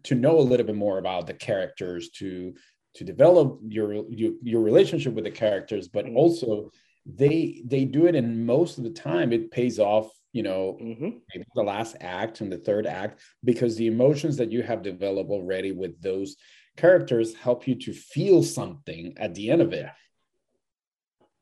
to 0.04 0.14
know 0.14 0.38
a 0.38 0.48
little 0.48 0.66
bit 0.66 0.76
more 0.76 0.98
about 0.98 1.26
the 1.26 1.34
characters 1.34 2.10
to 2.10 2.54
to 2.94 3.04
develop 3.04 3.58
your 3.66 4.04
your, 4.10 4.32
your 4.42 4.60
relationship 4.60 5.14
with 5.14 5.24
the 5.24 5.30
characters 5.30 5.88
but 5.88 6.04
mm-hmm. 6.04 6.16
also 6.16 6.70
they 7.06 7.62
they 7.64 7.84
do 7.84 8.06
it 8.06 8.14
and 8.14 8.46
most 8.46 8.78
of 8.78 8.84
the 8.84 8.90
time 8.90 9.32
it 9.32 9.50
pays 9.50 9.78
off 9.78 10.10
you 10.36 10.42
know 10.42 10.76
mm-hmm. 10.78 11.10
maybe 11.32 11.46
the 11.54 11.62
last 11.62 11.96
act 12.02 12.42
and 12.42 12.52
the 12.52 12.58
third 12.58 12.86
act 12.86 13.22
because 13.42 13.74
the 13.76 13.86
emotions 13.86 14.36
that 14.36 14.52
you 14.52 14.62
have 14.62 14.82
developed 14.82 15.30
already 15.30 15.72
with 15.72 15.98
those 16.02 16.36
characters 16.76 17.34
help 17.34 17.66
you 17.66 17.74
to 17.74 17.94
feel 17.94 18.42
something 18.42 19.14
at 19.16 19.34
the 19.34 19.50
end 19.50 19.62
of 19.62 19.72
it. 19.72 19.86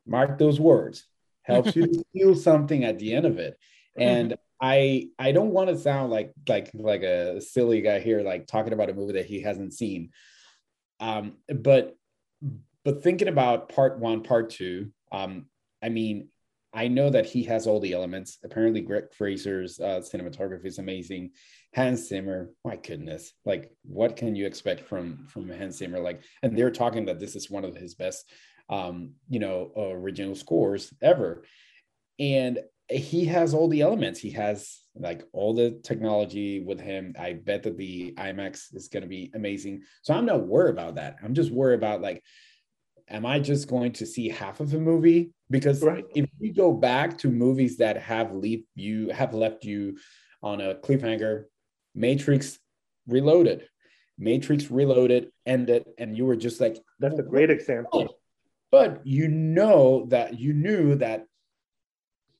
Mark 0.07 0.37
those 0.37 0.61
words. 0.61 1.03
Helps 1.41 1.75
you 1.75 1.87
to 1.87 2.03
feel 2.13 2.35
something 2.35 2.85
at 2.85 2.97
the 2.97 3.13
end 3.13 3.25
of 3.25 3.37
it. 3.37 3.59
And 3.97 4.37
i 4.61 5.09
i 5.19 5.33
don't 5.33 5.51
want 5.51 5.67
to 5.67 5.77
sound 5.77 6.09
like 6.09 6.31
like 6.47 6.71
like 6.73 7.03
a 7.03 7.41
silly 7.41 7.81
guy 7.81 7.99
here 7.99 8.21
like 8.21 8.47
talking 8.47 8.71
about 8.71 8.89
a 8.89 8.93
movie 8.93 9.13
that 9.13 9.25
he 9.25 9.41
hasn't 9.41 9.73
seen. 9.73 10.11
Um 11.01 11.33
but 11.49 11.97
but 12.85 13.03
thinking 13.03 13.27
about 13.27 13.67
part 13.67 13.99
one 13.99 14.23
part 14.23 14.51
two 14.51 14.91
um 15.11 15.47
i 15.83 15.89
mean 15.89 16.29
I 16.75 16.89
know 16.89 17.09
that 17.09 17.25
he 17.25 17.41
has 17.43 17.67
all 17.67 17.79
the 17.79 17.93
elements. 17.93 18.37
Apparently, 18.43 18.81
Greig 18.81 19.13
Fraser's 19.13 19.79
uh, 19.79 20.01
cinematography 20.01 20.65
is 20.65 20.77
amazing. 20.77 21.31
Hans 21.73 22.09
Zimmer, 22.09 22.51
my 22.65 22.75
goodness, 22.75 23.31
like 23.45 23.71
what 23.83 24.17
can 24.17 24.35
you 24.35 24.45
expect 24.45 24.81
from 24.81 25.25
from 25.29 25.49
Hans 25.49 25.77
Zimmer? 25.77 25.99
Like, 25.99 26.21
and 26.43 26.57
they're 26.57 26.71
talking 26.71 27.05
that 27.05 27.19
this 27.19 27.35
is 27.35 27.49
one 27.49 27.63
of 27.63 27.75
his 27.75 27.95
best, 27.95 28.29
um, 28.69 29.11
you 29.29 29.39
know, 29.39 29.71
original 29.77 30.35
scores 30.35 30.93
ever. 31.01 31.45
And 32.19 32.59
he 32.89 33.25
has 33.25 33.53
all 33.53 33.67
the 33.67 33.81
elements. 33.81 34.19
He 34.19 34.31
has 34.31 34.81
like 34.95 35.23
all 35.33 35.53
the 35.53 35.79
technology 35.83 36.59
with 36.59 36.79
him. 36.79 37.15
I 37.17 37.33
bet 37.33 37.63
that 37.63 37.77
the 37.77 38.13
IMAX 38.17 38.75
is 38.75 38.89
going 38.89 39.03
to 39.03 39.09
be 39.09 39.31
amazing. 39.33 39.83
So 40.03 40.13
I'm 40.13 40.25
not 40.25 40.45
worried 40.45 40.73
about 40.73 40.95
that. 40.95 41.15
I'm 41.23 41.33
just 41.33 41.51
worried 41.51 41.79
about 41.79 42.01
like 42.01 42.21
am 43.09 43.25
I 43.25 43.39
just 43.39 43.67
going 43.67 43.93
to 43.93 44.05
see 44.05 44.29
half 44.29 44.59
of 44.59 44.73
a 44.73 44.79
movie? 44.79 45.31
Because 45.49 45.81
right. 45.83 46.05
if 46.15 46.27
you 46.39 46.53
go 46.53 46.73
back 46.73 47.17
to 47.19 47.29
movies 47.29 47.77
that 47.77 47.97
have 47.97 48.33
leave 48.33 48.63
you 48.73 49.09
have 49.09 49.33
left 49.33 49.63
you 49.63 49.97
on 50.41 50.61
a 50.61 50.75
cliffhanger, 50.75 51.45
Matrix 51.93 52.59
Reloaded, 53.07 53.67
Matrix 54.17 54.71
Reloaded 54.71 55.29
ended, 55.45 55.85
and 55.97 56.17
you 56.17 56.25
were 56.25 56.35
just 56.35 56.59
like, 56.59 56.77
"That's 56.99 57.19
a 57.19 57.23
great 57.23 57.49
example." 57.49 58.07
Oh. 58.09 58.15
But 58.71 59.05
you 59.05 59.27
know 59.27 60.05
that 60.09 60.39
you 60.39 60.53
knew 60.53 60.95
that 60.95 61.25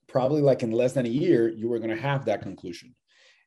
probably 0.07 0.41
like 0.41 0.63
in 0.63 0.71
less 0.71 0.93
than 0.93 1.05
a 1.05 1.09
year 1.09 1.47
you 1.47 1.67
were 1.69 1.79
going 1.79 1.95
to 1.95 2.01
have 2.01 2.25
that 2.25 2.41
conclusion, 2.41 2.95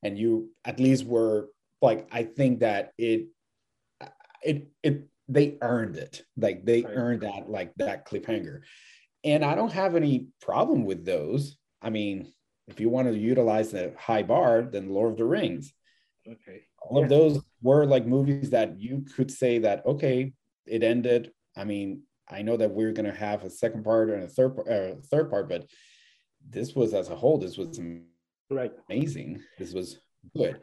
and 0.02 0.16
you 0.16 0.50
at 0.64 0.78
least 0.78 1.04
were 1.04 1.48
like, 1.82 2.08
I 2.12 2.22
think 2.24 2.60
that 2.60 2.92
it 2.96 3.26
it 4.42 4.68
it 4.82 5.08
they 5.28 5.58
earned 5.60 5.96
it. 5.96 6.22
Like 6.36 6.64
they 6.64 6.82
right. 6.82 6.94
earned 6.94 7.20
that 7.22 7.48
like 7.48 7.72
that 7.76 8.06
cliffhanger. 8.06 8.60
And 9.24 9.44
I 9.44 9.54
don't 9.54 9.72
have 9.72 9.94
any 9.94 10.28
problem 10.40 10.84
with 10.84 11.04
those. 11.04 11.56
I 11.82 11.90
mean, 11.90 12.32
if 12.66 12.80
you 12.80 12.88
want 12.88 13.08
to 13.08 13.16
utilize 13.16 13.70
the 13.70 13.94
high 13.98 14.22
bar, 14.22 14.62
then 14.62 14.90
Lord 14.90 15.12
of 15.12 15.18
the 15.18 15.24
Rings. 15.24 15.72
Okay. 16.26 16.62
All 16.82 16.98
yeah. 16.98 17.04
of 17.04 17.08
those 17.08 17.40
were 17.62 17.84
like 17.84 18.06
movies 18.06 18.50
that 18.50 18.78
you 18.78 19.04
could 19.16 19.30
say 19.30 19.58
that 19.58 19.84
okay, 19.86 20.32
it 20.66 20.82
ended 20.82 21.32
I 21.56 21.64
mean, 21.64 22.02
I 22.30 22.42
know 22.42 22.56
that 22.56 22.70
we're 22.70 22.92
gonna 22.92 23.12
have 23.12 23.42
a 23.42 23.50
second 23.50 23.84
part 23.84 24.10
and 24.10 24.22
a 24.22 24.28
third 24.28 24.58
uh, 24.60 25.00
third 25.10 25.30
part, 25.30 25.48
but 25.48 25.66
this 26.48 26.74
was 26.74 26.94
as 26.94 27.08
a 27.10 27.16
whole, 27.16 27.38
this 27.38 27.58
was 27.58 27.80
right 28.50 28.72
amazing. 28.88 29.42
This 29.58 29.74
was 29.74 29.98
good. 30.36 30.60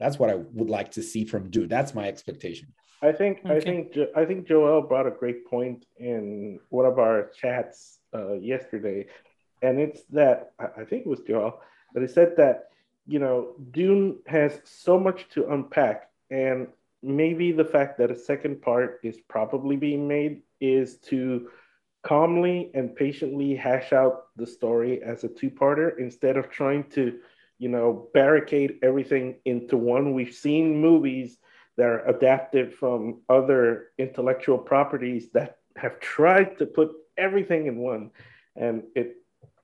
That's 0.00 0.18
what 0.18 0.30
I 0.30 0.34
would 0.34 0.68
like 0.68 0.90
to 0.92 1.02
see 1.02 1.24
from 1.24 1.48
Dune. 1.50 1.68
That's 1.68 1.94
my 1.94 2.08
expectation. 2.08 2.74
I 3.02 3.10
think 3.10 3.40
okay. 3.44 3.56
I 3.56 3.60
think 3.60 3.96
I 4.16 4.24
think 4.24 4.46
Joel 4.46 4.82
brought 4.82 5.08
a 5.08 5.10
great 5.10 5.44
point 5.46 5.86
in 5.98 6.60
one 6.68 6.86
of 6.86 7.00
our 7.00 7.30
chats 7.36 7.98
uh, 8.14 8.34
yesterday, 8.34 9.06
and 9.60 9.80
it's 9.80 10.02
that 10.10 10.52
I 10.58 10.84
think 10.84 11.06
it 11.06 11.08
was 11.08 11.20
Joel, 11.20 11.60
but 11.92 12.02
he 12.02 12.08
said 12.08 12.36
that 12.36 12.68
you 13.06 13.18
know 13.18 13.56
Dune 13.72 14.20
has 14.26 14.60
so 14.64 15.00
much 15.00 15.28
to 15.30 15.50
unpack, 15.50 16.10
and 16.30 16.68
maybe 17.02 17.50
the 17.50 17.64
fact 17.64 17.98
that 17.98 18.12
a 18.12 18.18
second 18.18 18.62
part 18.62 19.00
is 19.02 19.18
probably 19.28 19.76
being 19.76 20.06
made 20.06 20.42
is 20.60 20.98
to 20.98 21.48
calmly 22.04 22.70
and 22.74 22.94
patiently 22.94 23.56
hash 23.56 23.92
out 23.92 24.26
the 24.36 24.46
story 24.46 25.02
as 25.02 25.24
a 25.24 25.28
two-parter 25.28 25.98
instead 25.98 26.36
of 26.36 26.50
trying 26.50 26.84
to 26.84 27.18
you 27.58 27.68
know 27.68 28.08
barricade 28.14 28.78
everything 28.84 29.34
into 29.44 29.76
one. 29.76 30.14
We've 30.14 30.34
seen 30.34 30.80
movies 30.80 31.38
that 31.76 31.86
are 31.86 32.06
adapted 32.06 32.74
from 32.74 33.20
other 33.28 33.88
intellectual 33.98 34.58
properties 34.58 35.30
that 35.32 35.58
have 35.76 35.98
tried 36.00 36.58
to 36.58 36.66
put 36.66 36.92
everything 37.16 37.66
in 37.66 37.76
one 37.76 38.10
and 38.56 38.82
it 38.94 39.16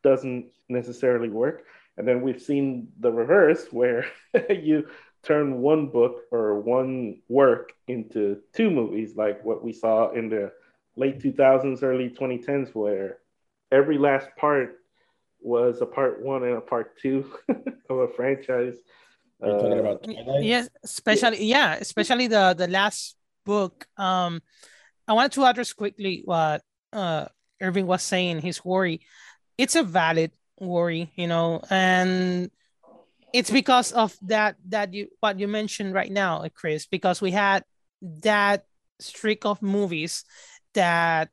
doesn't 0.03 0.47
necessarily 0.69 1.29
work. 1.29 1.65
And 1.97 2.07
then 2.07 2.23
we've 2.23 2.41
seen 2.41 2.89
the 3.01 3.13
reverse 3.13 3.67
where 3.71 4.07
you 4.51 4.87
turn 5.23 5.61
one 5.61 5.89
book 5.89 6.23
or 6.31 6.61
one 6.61 7.21
work 7.29 7.73
into 7.89 8.39
two 8.55 8.71
movies 8.71 9.17
like 9.17 9.45
what 9.45 9.65
we 9.65 9.73
saw 9.73 10.11
in 10.13 10.29
the 10.29 10.53
late 10.97 11.19
2000s 11.19 11.83
early 11.83 12.09
2010s 12.09 12.75
where 12.75 13.19
every 13.73 13.99
last 13.99 14.29
part 14.37 14.79
was 15.41 15.81
a 15.81 15.87
part 15.87 16.23
one 16.23 16.45
and 16.45 16.57
a 16.57 16.61
part 16.61 16.99
two 16.99 17.31
of 17.91 17.99
a 17.99 18.09
franchise 18.09 18.77
are 19.43 19.49
you 19.49 19.59
talking 19.59 19.79
about 19.79 20.03
uh, 20.03 20.13
Twilight? 20.13 20.43
Yes, 20.45 20.69
especially 20.83 21.45
yeah, 21.45 21.75
especially 21.75 22.27
the 22.27 22.55
the 22.57 22.69
last 22.69 23.17
book. 23.45 23.87
Um, 23.97 24.43
I 25.07 25.13
wanted 25.13 25.33
to 25.33 25.45
address 25.45 25.73
quickly 25.73 26.23
what 26.25 26.63
uh 26.93 27.27
Irving 27.61 27.87
was 27.87 28.03
saying. 28.03 28.41
His 28.41 28.65
worry, 28.65 29.01
it's 29.57 29.77
a 29.77 29.83
valid 29.83 30.33
worry, 30.61 31.13
you 31.15 31.27
know, 31.27 31.63
and 31.71 32.51
it's 33.33 33.51
because 33.51 33.93
of 33.93 34.17
that 34.23 34.57
that 34.69 34.93
you 34.93 35.09
what 35.21 35.39
you 35.39 35.47
mentioned 35.47 35.95
right 35.95 36.11
now, 36.11 36.45
Chris. 36.55 36.87
Because 36.87 37.21
we 37.21 37.31
had 37.31 37.65
that 38.03 38.65
streak 38.99 39.47
of 39.47 39.63
movies 39.63 40.25
that 40.75 41.31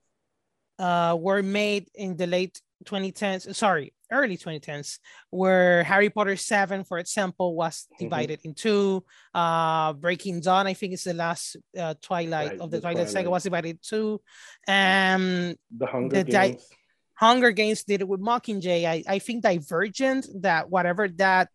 uh 0.77 1.17
were 1.19 1.41
made 1.41 1.89
in 1.95 2.17
the 2.17 2.27
late 2.27 2.61
2010s. 2.85 3.55
Sorry, 3.55 3.93
early 4.11 4.37
2010s 4.37 4.99
where 5.29 5.83
harry 5.83 6.09
potter 6.09 6.35
7 6.35 6.83
for 6.83 6.97
example 6.97 7.55
was 7.55 7.85
mm-hmm. 7.85 8.05
divided 8.05 8.39
mm-hmm. 8.39 8.49
in 8.49 8.53
two. 8.53 9.03
Uh 9.33 9.93
breaking 9.93 10.41
dawn 10.41 10.67
i 10.67 10.73
think 10.73 10.93
is 10.93 11.03
the 11.03 11.13
last 11.13 11.57
uh, 11.77 11.93
twilight 12.01 12.51
right, 12.51 12.59
of 12.59 12.71
the, 12.71 12.77
the 12.77 12.81
twilight, 12.81 13.07
twilight. 13.07 13.13
saga 13.13 13.29
was 13.29 13.43
divided 13.43 13.79
two. 13.81 14.21
Um 14.67 15.55
the 15.75 15.85
hunger 15.85 16.23
the 16.23 16.23
games. 16.23 16.55
Di- 16.55 16.77
hunger 17.15 17.51
games 17.51 17.83
did 17.83 18.01
it 18.01 18.07
with 18.07 18.19
mockingjay. 18.19 18.85
I, 18.85 19.03
I 19.07 19.19
think 19.19 19.43
divergent 19.43 20.27
that 20.41 20.69
whatever 20.69 21.07
that 21.07 21.49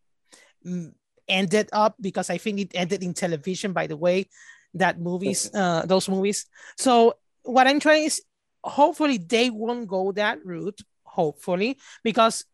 mm, 0.66 0.92
ended 1.28 1.68
up 1.72 1.94
because 2.00 2.28
i 2.28 2.38
think 2.38 2.58
it 2.58 2.70
ended 2.74 3.04
in 3.04 3.14
television 3.14 3.72
by 3.72 3.86
the 3.86 3.96
way 3.96 4.26
that 4.74 4.98
movies 4.98 5.50
uh 5.54 5.84
those 5.86 6.08
movies. 6.08 6.46
So 6.76 7.14
what 7.42 7.66
i'm 7.66 7.80
trying 7.80 8.04
is 8.04 8.22
hopefully 8.62 9.18
they 9.18 9.50
won't 9.50 9.88
go 9.88 10.12
that 10.12 10.44
route 10.44 10.80
hopefully, 11.10 11.78
because 12.04 12.44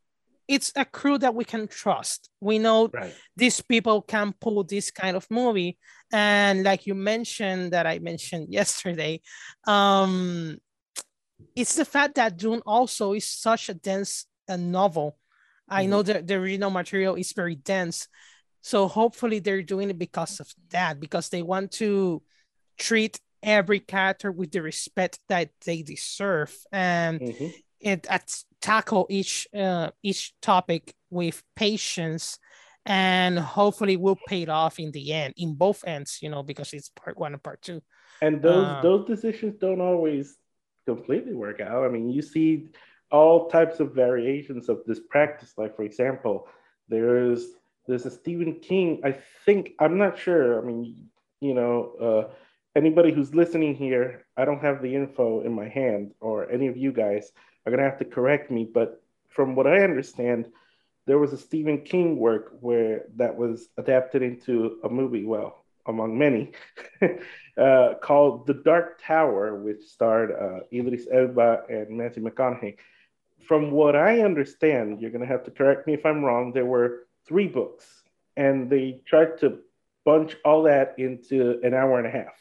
it's 0.48 0.72
a 0.76 0.84
crew 0.84 1.18
that 1.18 1.34
we 1.34 1.44
can 1.44 1.66
trust. 1.66 2.30
We 2.40 2.58
know 2.58 2.88
right. 2.92 3.12
these 3.36 3.60
people 3.60 4.02
can 4.02 4.32
pull 4.40 4.62
this 4.62 4.90
kind 4.90 5.16
of 5.16 5.26
movie. 5.30 5.78
And 6.12 6.62
like 6.62 6.86
you 6.86 6.94
mentioned, 6.94 7.72
that 7.72 7.86
I 7.86 7.98
mentioned 7.98 8.48
yesterday, 8.52 9.20
um, 9.66 10.58
it's 11.54 11.74
the 11.74 11.84
fact 11.84 12.14
that 12.14 12.36
Dune 12.36 12.62
also 12.64 13.12
is 13.12 13.26
such 13.26 13.68
a 13.68 13.74
dense 13.74 14.26
a 14.48 14.56
novel. 14.56 15.18
I 15.68 15.82
mm-hmm. 15.82 15.90
know 15.90 16.02
that 16.02 16.26
the 16.26 16.34
original 16.34 16.70
material 16.70 17.16
is 17.16 17.32
very 17.32 17.56
dense. 17.56 18.06
So 18.60 18.86
hopefully 18.86 19.40
they're 19.40 19.62
doing 19.62 19.90
it 19.90 19.98
because 19.98 20.38
of 20.38 20.48
that, 20.70 21.00
because 21.00 21.28
they 21.28 21.42
want 21.42 21.72
to 21.72 22.22
treat 22.78 23.18
every 23.42 23.80
character 23.80 24.30
with 24.30 24.52
the 24.52 24.62
respect 24.62 25.18
that 25.28 25.50
they 25.64 25.82
deserve. 25.82 26.56
And 26.70 27.20
mm-hmm 27.20 27.46
it 27.80 28.06
at 28.08 28.34
tackle 28.60 29.06
each 29.10 29.46
uh, 29.56 29.90
each 30.02 30.34
topic 30.40 30.94
with 31.10 31.42
patience 31.54 32.38
and 32.84 33.38
hopefully 33.38 33.96
will 33.96 34.18
pay 34.28 34.42
it 34.42 34.48
off 34.48 34.78
in 34.78 34.92
the 34.92 35.12
end 35.12 35.34
in 35.36 35.54
both 35.54 35.84
ends 35.86 36.18
you 36.22 36.28
know 36.28 36.42
because 36.42 36.72
it's 36.72 36.90
part 36.90 37.18
one 37.18 37.32
and 37.32 37.42
part 37.42 37.60
two. 37.62 37.82
And 38.22 38.40
those 38.40 38.66
um, 38.66 38.82
those 38.82 39.06
decisions 39.06 39.56
don't 39.60 39.80
always 39.80 40.36
completely 40.86 41.34
work 41.34 41.60
out. 41.60 41.84
I 41.84 41.88
mean 41.88 42.10
you 42.10 42.22
see 42.22 42.68
all 43.10 43.48
types 43.48 43.80
of 43.80 43.94
variations 43.94 44.68
of 44.68 44.82
this 44.86 45.00
practice. 45.00 45.54
Like 45.56 45.76
for 45.76 45.82
example 45.82 46.48
there's 46.88 47.46
there's 47.86 48.06
a 48.06 48.10
stephen 48.10 48.58
king 48.60 49.00
i 49.04 49.16
think 49.44 49.70
i'm 49.78 49.98
not 49.98 50.18
sure. 50.18 50.60
I 50.60 50.64
mean 50.64 51.08
you 51.40 51.54
know 51.54 51.92
uh, 52.00 52.34
anybody 52.74 53.12
who's 53.12 53.34
listening 53.34 53.74
here 53.74 54.26
i 54.36 54.44
don't 54.44 54.62
have 54.62 54.82
the 54.82 54.94
info 54.94 55.40
in 55.40 55.52
my 55.52 55.68
hand 55.68 56.12
or 56.20 56.50
any 56.50 56.66
of 56.66 56.76
you 56.76 56.92
guys 56.92 57.32
are 57.66 57.70
going 57.70 57.82
to 57.82 57.88
have 57.90 57.98
to 57.98 58.04
correct 58.04 58.50
me, 58.50 58.64
but 58.64 59.02
from 59.28 59.54
what 59.56 59.66
I 59.66 59.80
understand, 59.80 60.48
there 61.06 61.18
was 61.18 61.32
a 61.32 61.38
Stephen 61.38 61.82
King 61.82 62.18
work 62.18 62.56
where 62.60 63.04
that 63.16 63.36
was 63.36 63.68
adapted 63.76 64.22
into 64.22 64.78
a 64.84 64.88
movie, 64.88 65.24
well, 65.24 65.64
among 65.86 66.18
many, 66.18 66.52
uh, 67.58 67.94
called 68.02 68.46
The 68.46 68.54
Dark 68.54 69.00
Tower, 69.02 69.56
which 69.56 69.82
starred 69.82 70.32
uh, 70.32 70.64
Idris 70.72 71.06
Elba 71.12 71.62
and 71.68 71.90
Matthew 71.90 72.24
McConaughey. 72.24 72.76
From 73.46 73.70
what 73.70 73.94
I 73.94 74.20
understand, 74.20 75.00
you're 75.00 75.12
going 75.12 75.20
to 75.20 75.32
have 75.32 75.44
to 75.44 75.50
correct 75.50 75.86
me 75.86 75.94
if 75.94 76.04
I'm 76.04 76.24
wrong, 76.24 76.52
there 76.52 76.66
were 76.66 77.06
three 77.26 77.46
books, 77.46 78.02
and 78.36 78.68
they 78.68 79.00
tried 79.06 79.38
to 79.38 79.58
bunch 80.04 80.36
all 80.44 80.64
that 80.64 80.94
into 80.98 81.60
an 81.62 81.74
hour 81.74 81.98
and 81.98 82.06
a 82.06 82.10
half, 82.10 82.34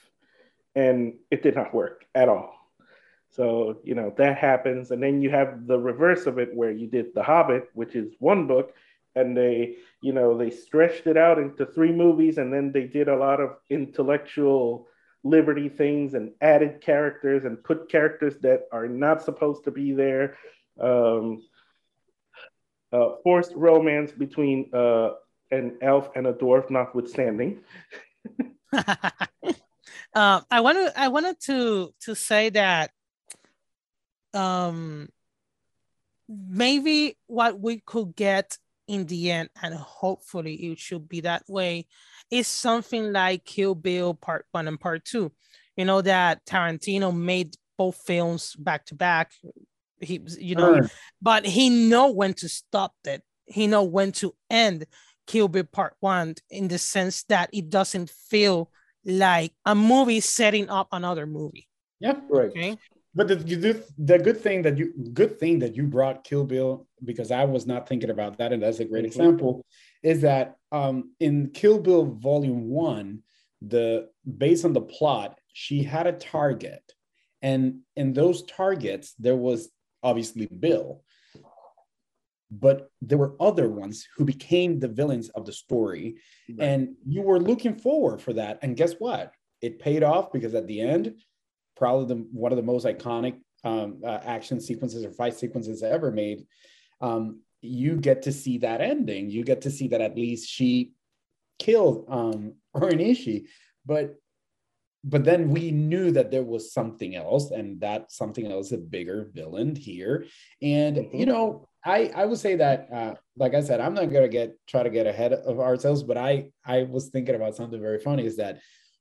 and 0.76 1.16
it 1.30 1.44
did 1.44 1.56
not 1.56 1.74
work 1.74 2.06
at 2.16 2.30
all. 2.30 2.55
So, 3.36 3.80
you 3.84 3.96
know, 3.96 4.14
that 4.18 4.38
happens. 4.38 4.92
And 4.92 5.04
then 5.04 5.22
you 5.22 5.30
have 5.30 5.68
the 5.68 5.78
reverse 5.78 6.26
of 6.26 6.40
it 6.40 6.56
where 6.56 6.72
you 6.72 6.88
did 6.88 7.14
The 7.14 7.24
Hobbit, 7.24 7.70
which 7.74 7.94
is 7.96 8.14
one 8.20 8.48
book, 8.48 8.74
and 9.14 9.36
they, 9.36 9.76
you 10.02 10.14
know, 10.14 10.38
they 10.38 10.50
stretched 10.50 11.06
it 11.08 11.18
out 11.18 11.38
into 11.38 11.66
three 11.66 11.92
movies 11.92 12.38
and 12.38 12.54
then 12.54 12.72
they 12.72 12.86
did 12.86 13.08
a 13.08 13.16
lot 13.16 13.42
of 13.42 13.58
intellectual 13.70 14.88
liberty 15.24 15.68
things 15.68 16.14
and 16.14 16.32
added 16.40 16.80
characters 16.82 17.44
and 17.44 17.64
put 17.64 17.90
characters 17.90 18.38
that 18.40 18.68
are 18.72 18.88
not 18.88 19.22
supposed 19.22 19.66
to 19.66 19.72
be 19.72 19.92
there. 19.92 20.38
Um, 20.80 21.42
uh, 22.94 23.16
forced 23.24 23.54
romance 23.56 24.12
between 24.12 24.70
uh, 24.74 25.10
an 25.52 25.78
elf 25.82 26.10
and 26.16 26.28
a 26.28 26.34
dwarf, 26.34 26.70
notwithstanding. 26.70 27.60
uh, 28.74 29.12
I 30.14 30.62
wanted 30.62 30.94
I 30.96 31.08
wanted 31.10 31.40
to 31.42 31.94
to 32.02 32.16
say 32.16 32.50
that 32.52 32.92
um 34.36 35.08
maybe 36.28 37.18
what 37.28 37.60
we 37.60 37.80
could 37.80 38.16
get 38.16 38.58
in 38.88 39.06
the 39.08 39.32
end 39.32 39.50
and 39.62 39.74
hopefully 39.74 40.54
it 40.56 40.78
should 40.78 41.10
be 41.10 41.22
that 41.22 41.44
way 41.48 41.88
is 42.30 42.48
something 42.48 43.12
like 43.12 43.46
kill 43.46 43.76
bill 43.76 44.14
part 44.14 44.46
one 44.52 44.68
and 44.68 44.80
part 44.80 45.04
two. 45.06 45.32
You 45.76 45.86
know 45.86 46.02
that 46.02 46.46
tarantino 46.46 47.16
made 47.16 47.56
both 47.78 47.96
films 47.96 48.56
back 48.56 48.86
to 48.88 48.96
back. 48.96 49.32
He 50.00 50.22
you 50.40 50.56
know 50.56 50.78
sure. 50.78 50.90
but 51.22 51.46
he 51.46 51.70
know 51.70 52.12
when 52.12 52.34
to 52.36 52.50
stop 52.50 52.94
it. 53.06 53.24
He 53.46 53.68
know 53.68 53.84
when 53.84 54.12
to 54.14 54.36
end 54.50 54.86
kill 55.28 55.48
bill 55.48 55.64
part 55.64 55.96
one 56.00 56.36
in 56.50 56.68
the 56.68 56.78
sense 56.78 57.24
that 57.24 57.50
it 57.54 57.70
doesn't 57.70 58.10
feel 58.10 58.72
like 59.04 59.54
a 59.66 59.76
movie 59.76 60.20
setting 60.20 60.70
up 60.70 60.88
another 60.92 61.26
movie. 61.26 61.68
Yeah 62.00 62.20
right. 62.30 62.50
Okay 62.50 62.78
but 63.16 63.30
the, 63.30 63.84
the 63.98 64.20
good 64.20 64.42
thing 64.42 64.62
that 64.64 64.78
you 64.78 64.94
good 65.14 65.40
thing 65.40 65.60
that 65.60 65.76
you 65.76 65.84
brought 65.84 66.26
Kill 66.26 66.44
Bill 66.44 66.86
because 67.04 67.32
I 67.32 67.46
was 67.46 67.66
not 67.66 67.88
thinking 67.88 68.10
about 68.10 68.38
that, 68.38 68.52
and 68.52 68.62
that's 68.62 68.80
a 68.80 68.86
great 68.86 69.06
mm-hmm. 69.06 69.22
example, 69.22 69.66
is 70.04 70.22
that 70.22 70.58
um, 70.72 71.14
in 71.22 71.50
Kill 71.52 71.80
Bill 71.80 72.06
Volume 72.06 72.70
One, 72.70 73.24
the 73.62 74.10
based 74.38 74.66
on 74.66 74.74
the 74.74 74.82
plot, 74.82 75.40
she 75.54 75.82
had 75.82 76.08
a 76.08 76.12
target, 76.12 76.84
and 77.42 77.80
in 77.96 78.12
those 78.12 78.44
targets 78.44 79.14
there 79.18 79.38
was 79.38 79.70
obviously 80.04 80.48
Bill, 80.48 81.02
but 82.52 82.90
there 83.02 83.18
were 83.18 83.36
other 83.40 83.70
ones 83.70 84.06
who 84.18 84.26
became 84.26 84.78
the 84.78 84.90
villains 84.90 85.30
of 85.30 85.46
the 85.46 85.54
story, 85.54 86.18
right. 86.50 86.68
and 86.68 86.96
you 87.08 87.22
were 87.22 87.40
looking 87.40 87.76
forward 87.76 88.22
for 88.22 88.34
that, 88.34 88.60
and 88.62 88.76
guess 88.76 88.94
what? 89.00 89.32
It 89.62 89.80
paid 89.80 90.04
off 90.04 90.34
because 90.34 90.54
at 90.54 90.68
the 90.68 90.82
end 90.82 91.16
probably 91.76 92.16
the 92.16 92.22
one 92.32 92.52
of 92.52 92.58
the 92.58 92.64
most 92.64 92.86
iconic 92.86 93.40
um, 93.64 94.02
uh, 94.04 94.20
action 94.24 94.60
sequences 94.60 95.04
or 95.04 95.12
fight 95.12 95.36
sequences 95.36 95.84
ever 95.84 96.12
made. 96.12 96.46
Um, 97.02 97.42
you 97.62 97.96
get 97.98 98.22
to 98.24 98.32
see 98.32 98.60
that 98.60 98.82
ending. 98.82 99.30
You 99.30 99.44
get 99.44 99.62
to 99.62 99.72
see 99.72 99.88
that 99.90 100.02
at 100.02 100.16
least 100.16 100.50
she 100.50 100.94
killed 101.60 102.06
um, 102.10 102.54
Onishi, 102.76 103.48
but 103.86 104.16
but 105.08 105.24
then 105.24 105.52
we 105.52 105.70
knew 105.70 106.10
that 106.12 106.32
there 106.32 106.44
was 106.44 106.74
something 106.74 107.16
else, 107.16 107.52
and 107.52 107.80
that 107.82 108.12
something 108.12 108.52
else 108.52 108.72
a 108.72 108.78
bigger 108.78 109.30
villain 109.34 109.76
here. 109.76 110.26
And 110.62 110.98
mm-hmm. 110.98 111.18
you 111.18 111.26
know, 111.26 111.68
I 111.84 112.12
I 112.16 112.26
would 112.26 112.40
say 112.40 112.56
that, 112.56 112.90
uh, 112.92 113.14
like 113.38 113.54
I 113.54 113.62
said, 113.62 113.80
I'm 113.80 113.94
not 113.94 114.12
gonna 114.12 114.28
get 114.28 114.58
try 114.68 114.84
to 114.84 114.90
get 114.90 115.08
ahead 115.08 115.34
of 115.34 115.60
ourselves, 115.60 116.04
but 116.04 116.18
I 116.18 116.50
I 116.66 116.84
was 116.84 117.10
thinking 117.10 117.36
about 117.36 117.56
something 117.56 117.80
very 117.80 118.00
funny 118.00 118.26
is 118.26 118.38
that 118.38 118.60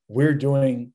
we're 0.08 0.34
doing 0.34 0.92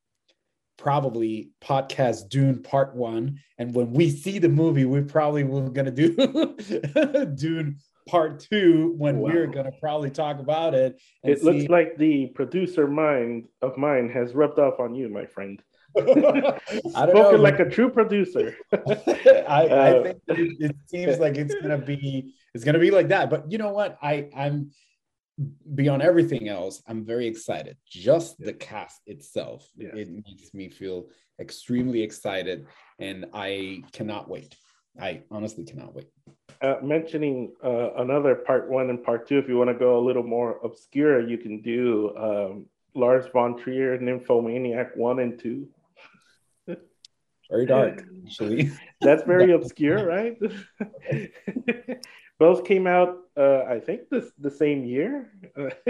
probably 0.80 1.52
podcast 1.62 2.30
Dune 2.30 2.64
Part 2.64 2.96
One, 2.96 3.40
and 3.58 3.76
when 3.76 3.92
we 3.92 4.10
see 4.10 4.40
the 4.40 4.50
movie, 4.50 4.86
we 4.86 5.02
probably 5.02 5.44
we're 5.44 5.70
gonna 5.70 5.92
do 5.92 6.16
Dune 7.36 7.78
part 8.10 8.40
two 8.40 8.96
when 8.98 9.20
wow. 9.20 9.30
we're 9.30 9.48
going 9.48 9.66
to 9.66 9.72
probably 9.80 10.10
talk 10.10 10.40
about 10.40 10.74
it. 10.74 11.00
It 11.24 11.40
see... 11.40 11.46
looks 11.46 11.70
like 11.70 11.98
the 11.98 12.28
producer 12.28 12.88
mind 12.88 13.48
of 13.62 13.78
mine 13.78 14.10
has 14.10 14.34
rubbed 14.34 14.60
off 14.60 14.80
on 14.80 14.96
you, 14.96 15.10
my 15.10 15.26
friend. 15.26 15.62
I 15.98 16.02
don't 16.02 16.60
Spoken 16.94 17.14
know, 17.14 17.32
like 17.38 17.60
a 17.60 17.70
true 17.70 17.90
producer. 17.90 18.56
I, 18.74 18.78
I, 19.48 19.68
uh, 19.68 20.04
think 20.04 20.18
it, 20.28 20.58
it 20.60 20.76
seems 20.88 21.20
like 21.20 21.36
it's 21.36 21.56
gonna 21.56 21.78
be 21.78 22.34
it's 22.54 22.64
gonna 22.64 22.80
be 22.80 22.92
like 22.92 23.08
that. 23.10 23.30
But 23.30 23.52
you 23.52 23.58
know 23.58 23.72
what? 23.72 23.98
I 24.02 24.30
I'm 24.36 24.72
beyond 25.76 26.02
everything 26.02 26.50
else. 26.50 26.82
I'm 26.88 27.06
very 27.06 27.28
excited. 27.28 27.78
Just 27.88 28.36
yeah. 28.40 28.48
the 28.48 28.54
cast 28.54 29.02
itself, 29.06 29.68
yeah. 29.78 29.96
it 29.96 30.10
makes 30.10 30.54
me 30.54 30.70
feel 30.70 31.08
extremely 31.40 32.02
excited, 32.02 32.68
and 33.00 33.26
I 33.34 33.84
cannot 33.94 34.30
wait. 34.30 34.56
I 35.00 35.24
honestly 35.32 35.64
cannot 35.64 35.96
wait 35.96 36.10
uh, 36.62 36.76
mentioning 36.84 37.54
uh, 37.64 37.94
another 37.96 38.36
part 38.36 38.70
one 38.70 38.90
and 38.90 39.04
part 39.04 39.28
two, 39.28 39.38
if 39.38 39.48
you 39.48 39.58
want 39.58 39.70
to 39.70 39.74
go 39.74 39.98
a 39.98 40.04
little 40.04 40.24
more 40.24 40.60
obscure, 40.64 41.28
you 41.28 41.38
can 41.38 41.62
do 41.62 42.16
um, 42.18 42.66
Lars 42.96 43.26
von 43.32 43.58
Trier, 43.58 43.98
Nymphomaniac 43.98 44.96
one 44.96 45.20
and 45.20 45.40
two. 45.40 45.68
Very 47.50 47.66
dark, 47.66 48.04
actually. 48.26 48.72
That's 49.02 49.24
very 49.24 49.52
obscure, 49.56 50.06
right? 50.06 50.38
Both 52.40 52.64
came 52.64 52.88
out, 52.88 53.18
uh, 53.38 53.64
I 53.68 53.80
think, 53.80 54.10
this 54.10 54.32
the 54.40 54.50
same 54.50 54.86
year, 54.86 55.32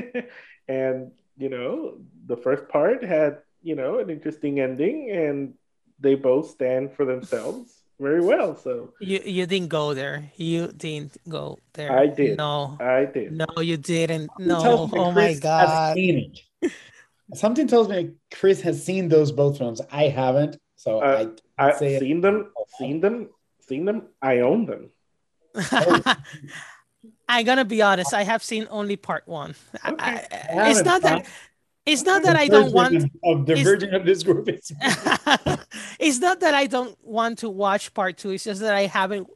and 0.67 1.11
you 1.37 1.49
know, 1.49 1.97
the 2.25 2.35
first 2.35 2.67
part 2.67 3.03
had 3.03 3.39
you 3.61 3.75
know 3.75 3.99
an 3.99 4.09
interesting 4.09 4.59
ending, 4.59 5.11
and 5.11 5.53
they 5.99 6.15
both 6.15 6.49
stand 6.49 6.93
for 6.93 7.05
themselves 7.05 7.79
very 7.99 8.21
well. 8.21 8.55
So 8.55 8.93
you 8.99 9.21
you 9.23 9.45
didn't 9.45 9.69
go 9.69 9.93
there. 9.93 10.31
You 10.37 10.71
didn't 10.71 11.17
go 11.27 11.59
there. 11.73 11.91
I 11.91 12.07
did. 12.07 12.37
No, 12.37 12.77
I 12.79 13.05
did. 13.05 13.31
No, 13.33 13.47
you 13.61 13.77
didn't. 13.77 14.31
No. 14.39 14.89
Oh 14.93 15.11
my 15.11 15.33
god. 15.35 15.97
Something 17.35 17.67
tells 17.67 17.87
me 17.89 18.11
Chris 18.33 18.61
has 18.61 18.83
seen 18.83 19.07
those 19.07 19.31
both 19.31 19.57
films. 19.59 19.81
I 19.91 20.07
haven't. 20.07 20.57
So 20.75 20.99
uh, 20.99 21.29
I 21.57 21.67
I've 21.67 21.77
seen 21.77 22.17
it. 22.17 22.21
them, 22.21 22.51
seen 22.79 23.01
them, 23.01 23.29
seen 23.67 23.85
them. 23.85 24.07
I 24.21 24.39
own 24.39 24.65
them. 24.65 24.89
I'm 27.27 27.45
gonna 27.45 27.65
be 27.65 27.81
honest. 27.81 28.13
I 28.13 28.23
have 28.23 28.43
seen 28.43 28.67
only 28.69 28.95
part 28.95 29.27
one. 29.27 29.55
Okay. 29.87 29.95
I, 29.99 30.11
I, 30.11 30.15
uh, 30.15 30.69
it's 30.69 30.83
not 30.83 31.01
that. 31.03 31.27
It's 31.85 32.03
not 32.03 32.23
that 32.23 32.35
I 32.35 32.47
don't 32.47 32.71
want 32.71 33.03
of 33.23 33.45
the 33.45 33.55
version 33.63 33.95
of 33.95 34.05
this 34.05 34.21
group. 34.23 34.47
it's 35.99 36.19
not 36.19 36.39
that 36.41 36.53
I 36.53 36.67
don't 36.67 36.95
want 37.03 37.39
to 37.39 37.49
watch 37.49 37.93
part 37.93 38.17
two. 38.17 38.31
It's 38.31 38.43
just 38.43 38.61
that 38.61 38.75
I 38.75 38.85
haven't 38.85 39.27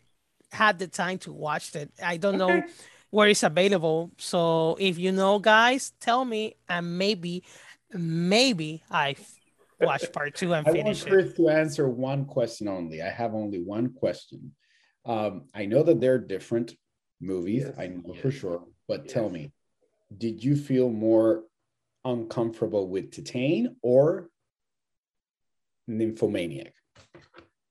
had 0.52 0.78
the 0.78 0.88
time 0.88 1.18
to 1.20 1.34
watch 1.34 1.76
it. 1.76 1.92
I 2.04 2.18
don't 2.18 2.40
okay. 2.40 2.60
know 2.60 2.64
where 3.10 3.28
it's 3.28 3.44
available. 3.44 4.12
So 4.18 4.78
if 4.80 4.98
you 5.00 5.12
know, 5.12 5.40
guys, 5.40 5.94
tell 6.00 6.26
me, 6.26 6.56
and 6.70 6.98
maybe, 6.98 7.44
maybe 7.92 8.84
I 8.90 9.16
watch 9.80 10.12
part 10.12 10.36
two 10.36 10.54
and 10.54 10.68
I 10.68 10.72
finish 10.72 11.02
want 11.02 11.12
Chris 11.12 11.32
it. 11.32 11.36
to 11.38 11.50
answer 11.50 11.90
one 11.90 12.26
question 12.26 12.68
only. 12.68 13.02
I 13.02 13.10
have 13.10 13.34
only 13.34 13.62
one 13.62 13.94
question. 13.94 14.52
Um, 15.06 15.44
I 15.54 15.66
know 15.66 15.84
that 15.84 16.00
they're 16.00 16.20
different 16.20 16.76
movies. 17.20 17.64
Yes. 17.66 17.76
I 17.78 17.88
know 17.88 18.14
yes. 18.14 18.22
for 18.22 18.32
sure. 18.32 18.64
But 18.88 19.06
yes. 19.06 19.14
tell 19.14 19.30
me, 19.30 19.52
did 20.18 20.44
you 20.44 20.56
feel 20.56 20.90
more 20.90 21.44
uncomfortable 22.06 22.88
with 22.88 23.12
Titane 23.12 23.76
or 23.82 24.30
Nymphomaniac? 25.88 26.74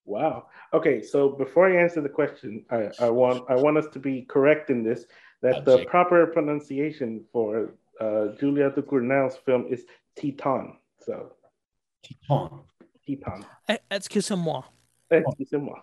Wow. 0.05 0.47
Okay, 0.75 1.03
so 1.03 1.29
before 1.29 1.71
I 1.71 1.83
answer 1.83 2.01
the 2.01 2.09
question, 2.09 2.65
I, 2.71 2.91
I 2.99 3.11
want 3.11 3.45
I 3.49 3.55
want 3.55 3.79
us 3.79 3.87
to 3.93 3.99
be 3.99 4.23
correct 4.23 4.71
in 4.71 4.83
this 4.83 5.05
that 5.43 5.65
the 5.65 5.85
proper 5.87 6.27
pronunciation 6.27 7.25
for 7.33 7.75
uh, 8.01 8.29
Julia 8.39 8.71
Ducournau's 8.71 9.37
film 9.37 9.67
is 9.69 9.85
Titan. 10.17 10.77
So 11.05 11.33
Titan. 12.03 12.61
Titan. 13.07 13.45
Eh, 13.69 13.79
excusez-moi. 13.91 14.63
Excusez-moi. 15.11 15.79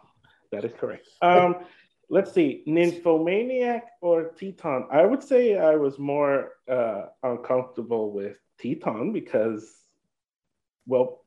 That 0.51 0.65
is 0.65 0.73
correct. 0.73 1.07
Um, 1.21 1.55
let's 2.09 2.31
see, 2.31 2.63
Nymphomaniac 2.65 3.87
or 4.01 4.31
Titane. 4.39 4.91
I 4.91 5.05
would 5.05 5.23
say 5.23 5.57
I 5.57 5.75
was 5.75 5.99
more 5.99 6.53
uh, 6.69 7.07
uncomfortable 7.23 8.11
with 8.11 8.37
Titane 8.61 9.13
because, 9.13 9.71
well, 10.85 11.23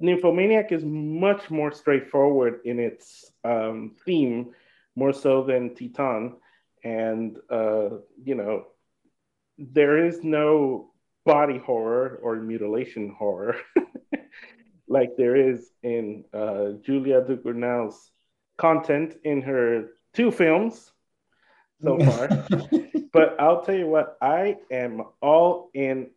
Nymphomaniac 0.00 0.70
is 0.70 0.84
much 0.84 1.50
more 1.50 1.72
straightforward 1.72 2.60
in 2.64 2.78
its 2.78 3.32
um, 3.44 3.96
theme, 4.04 4.52
more 4.94 5.12
so 5.12 5.42
than 5.42 5.70
Titane. 5.70 6.34
And, 6.84 7.38
uh, 7.50 7.88
you 8.22 8.34
know, 8.34 8.66
there 9.58 10.06
is 10.06 10.22
no 10.22 10.92
body 11.24 11.58
horror 11.58 12.20
or 12.22 12.36
mutilation 12.36 13.14
horror 13.18 13.56
like 14.88 15.16
there 15.16 15.36
is 15.36 15.70
in 15.82 16.24
uh, 16.32 16.72
Julia 16.84 17.20
Ducournau's 17.22 18.10
content 18.56 19.16
in 19.24 19.42
her 19.42 19.90
two 20.14 20.30
films 20.30 20.92
so 21.80 21.98
far. 22.04 22.28
but 23.12 23.40
I'll 23.40 23.62
tell 23.62 23.76
you 23.76 23.86
what, 23.86 24.16
I 24.20 24.56
am 24.70 25.04
all 25.20 25.70
in 25.74 26.10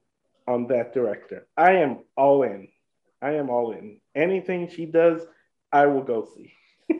on 0.47 0.67
that 0.67 0.93
director. 0.93 1.47
I 1.55 1.73
am 1.73 1.99
all 2.15 2.43
in. 2.43 2.67
I 3.21 3.34
am 3.34 3.49
all 3.49 3.71
in. 3.71 3.99
Anything 4.15 4.69
she 4.69 4.86
does, 4.86 5.21
I 5.71 5.86
will 5.86 6.03
go 6.03 6.27
see. 6.36 6.53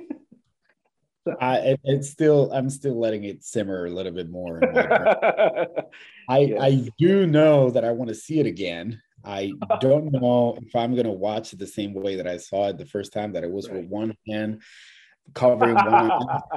I 1.40 1.58
it, 1.58 1.80
it's 1.84 2.10
still 2.10 2.52
I'm 2.52 2.70
still 2.70 3.00
letting 3.00 3.24
it 3.24 3.44
simmer 3.44 3.86
a 3.86 3.90
little 3.90 4.12
bit 4.12 4.30
more. 4.30 4.60
I 6.30 6.40
yes. 6.40 6.62
I 6.62 6.90
do 6.98 7.28
know 7.28 7.72
that 7.72 7.84
I 7.84 7.92
want 7.92 8.10
to 8.10 8.16
see 8.16 8.40
it 8.40 8.46
again. 8.46 9.02
I 9.26 9.52
don't 9.82 10.12
know 10.12 10.58
if 10.62 10.76
I'm 10.76 10.96
gonna 10.96 11.12
watch 11.12 11.54
it 11.54 11.60
the 11.60 11.68
same 11.68 11.94
way 11.94 12.16
that 12.16 12.28
I 12.28 12.38
saw 12.38 12.70
it 12.70 12.78
the 12.78 12.86
first 12.86 13.14
time. 13.14 13.34
That 13.34 13.44
it 13.44 13.52
was 13.52 13.68
right. 13.68 13.78
with 13.78 13.90
one 13.90 14.16
hand 14.28 14.62
covering 15.34 15.76
one. 15.76 16.12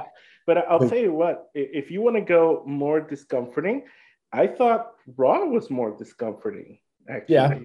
but 0.47 0.57
I'll 0.69 0.87
tell 0.87 0.97
you 0.97 1.13
what, 1.13 1.49
if 1.53 1.91
you 1.91 2.01
want 2.01 2.15
to 2.15 2.21
go 2.21 2.63
more 2.65 3.01
discomforting, 3.01 3.83
I 4.31 4.47
thought 4.47 4.91
Raw 5.17 5.45
was 5.45 5.69
more 5.69 5.95
discomforting. 5.95 6.79
Actually. 7.09 7.35
Yeah. 7.35 7.59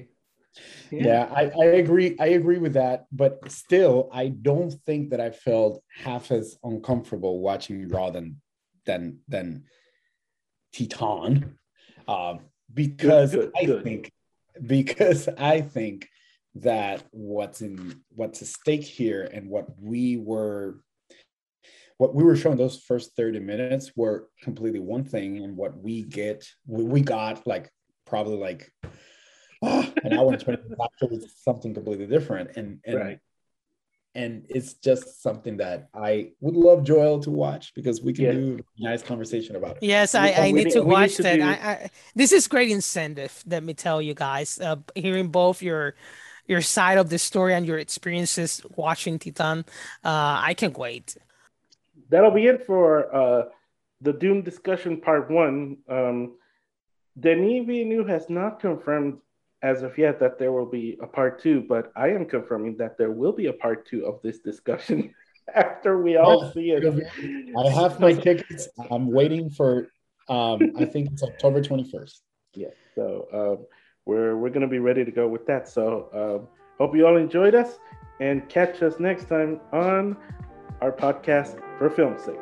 Yeah, 0.91 1.05
yeah 1.05 1.29
I, 1.33 1.51
I 1.61 1.65
agree. 1.77 2.17
I 2.19 2.29
agree 2.29 2.59
with 2.59 2.75
that. 2.75 3.07
But 3.13 3.51
still, 3.51 4.11
I 4.13 4.29
don't 4.29 4.73
think 4.85 5.11
that 5.11 5.21
I 5.21 5.31
felt 5.31 5.83
half 5.95 6.31
as 6.31 6.59
uncomfortable 6.65 7.41
watching 7.41 7.89
Raw 7.89 8.11
than 8.11 8.41
than 8.85 9.21
than 9.29 9.65
Titan. 10.73 11.59
Um, 12.09 12.41
because 12.73 13.33
good, 13.33 13.53
good, 13.53 13.53
I 13.57 13.65
good. 13.65 13.85
think 13.85 14.13
because 14.67 15.29
I 15.39 15.61
think 15.61 16.09
that 16.57 17.05
what's 17.13 17.61
in 17.61 18.01
what's 18.11 18.43
at 18.43 18.49
stake 18.49 18.83
here 18.83 19.29
and 19.33 19.49
what 19.49 19.67
we 19.81 20.17
were 20.17 20.81
what 21.99 22.15
we 22.15 22.25
were 22.25 22.35
showing 22.35 22.57
those 22.57 22.79
first 22.79 23.15
30 23.15 23.41
minutes 23.41 23.93
were 23.95 24.29
completely 24.43 24.81
one 24.81 25.05
thing 25.05 25.45
and 25.45 25.57
what 25.57 25.79
we 25.79 26.03
get 26.03 26.45
we 26.67 27.03
got 27.03 27.47
like 27.47 27.71
probably 28.05 28.37
like 28.37 28.73
oh, 29.63 29.93
an 30.03 30.13
hour 30.13 30.33
and 30.33 30.41
20 30.41 30.63
minutes 30.63 30.81
after 30.83 31.07
was 31.07 31.33
something 31.37 31.73
completely 31.73 32.07
different 32.07 32.57
and 32.57 32.81
and 32.85 32.97
right. 32.97 33.19
And 34.15 34.45
it's 34.49 34.75
just 34.75 35.23
something 35.23 35.57
that 35.59 35.89
i 35.95 36.33
would 36.41 36.57
love 36.57 36.83
joel 36.83 37.21
to 37.21 37.31
watch 37.31 37.73
because 37.77 38.03
we 38.03 38.13
can 38.13 38.25
yeah. 38.25 38.33
do 38.33 38.59
a 38.59 38.83
nice 38.83 39.03
conversation 39.03 39.55
about 39.55 39.77
it 39.77 39.83
yes 39.85 40.17
i, 40.17 40.33
I 40.33 40.51
need 40.51 40.71
to 40.71 40.83
watch 40.83 41.11
need 41.11 41.17
to 41.17 41.23
that 41.23 41.37
do... 41.37 41.43
I, 41.43 41.53
I, 41.53 41.91
this 42.17 42.33
is 42.33 42.49
great 42.49 42.71
incentive 42.73 43.45
let 43.47 43.63
me 43.63 43.73
tell 43.73 44.03
you 44.03 44.15
guys 44.15 44.59
uh, 44.61 44.77
hearing 44.97 45.29
both 45.29 45.63
your 45.63 45.95
your 46.49 46.61
side 46.61 46.99
of 46.99 47.09
the 47.09 47.19
story 47.19 47.55
and 47.55 47.65
your 47.65 47.79
experiences 47.79 48.61
watching 48.75 49.17
titan 49.19 49.65
uh, 50.05 50.43
i 50.43 50.55
can't 50.55 50.77
wait 50.77 51.17
that'll 52.11 52.33
be 52.33 52.47
it 52.47 52.67
for 52.67 53.15
uh, 53.15 53.45
the 54.01 54.13
Dune 54.13 54.43
discussion 54.43 55.01
part 55.01 55.31
one. 55.31 55.79
Um, 55.89 56.37
Denis 57.19 57.67
Villeneuve 57.67 58.09
has 58.09 58.29
not 58.29 58.61
confirmed 58.61 59.19
as 59.63 59.83
of 59.83 59.97
yet 59.99 60.19
that 60.21 60.39
there 60.39 60.53
will 60.53 60.67
be 60.67 60.99
a 61.03 61.07
part 61.07 61.41
two, 61.43 61.63
but 61.69 61.93
I 61.97 62.09
am 62.09 62.25
confirming 62.27 62.77
that 62.79 62.97
there 62.97 63.11
will 63.11 63.33
be 63.33 63.47
a 63.47 63.53
part 63.53 63.87
two 63.87 64.07
of 64.07 64.21
this 64.23 64.39
discussion 64.41 65.15
after 65.55 66.03
we 66.03 66.17
all 66.17 66.45
Oh, 66.45 66.51
see 66.53 66.71
it. 66.71 66.85
I 67.57 67.69
have 67.71 68.01
my 68.01 68.13
tickets. 68.13 68.69
I'm 68.91 69.11
waiting 69.11 69.51
for. 69.51 69.89
Um, 70.29 70.73
I 70.79 70.85
think 70.85 71.11
it's 71.13 71.23
October 71.23 71.61
21st. 71.61 72.21
Yeah, 72.55 72.69
so 72.95 73.27
um, 73.33 73.67
we're 74.07 74.37
we're 74.37 74.51
gonna 74.51 74.69
be 74.69 74.79
ready 74.79 75.05
to 75.05 75.11
go 75.11 75.27
with 75.29 75.45
that. 75.47 75.69
So 75.69 76.09
um, 76.15 76.49
hope 76.79 76.97
you 76.97 77.07
all 77.07 77.17
enjoyed 77.17 77.55
us, 77.55 77.79
and 78.21 78.49
catch 78.49 78.83
us 78.83 78.99
next 79.01 79.25
time 79.29 79.61
on 79.73 80.17
our 80.81 80.93
podcast 80.93 81.61
for 81.79 81.91
film's 81.91 82.23
sake. 82.23 82.39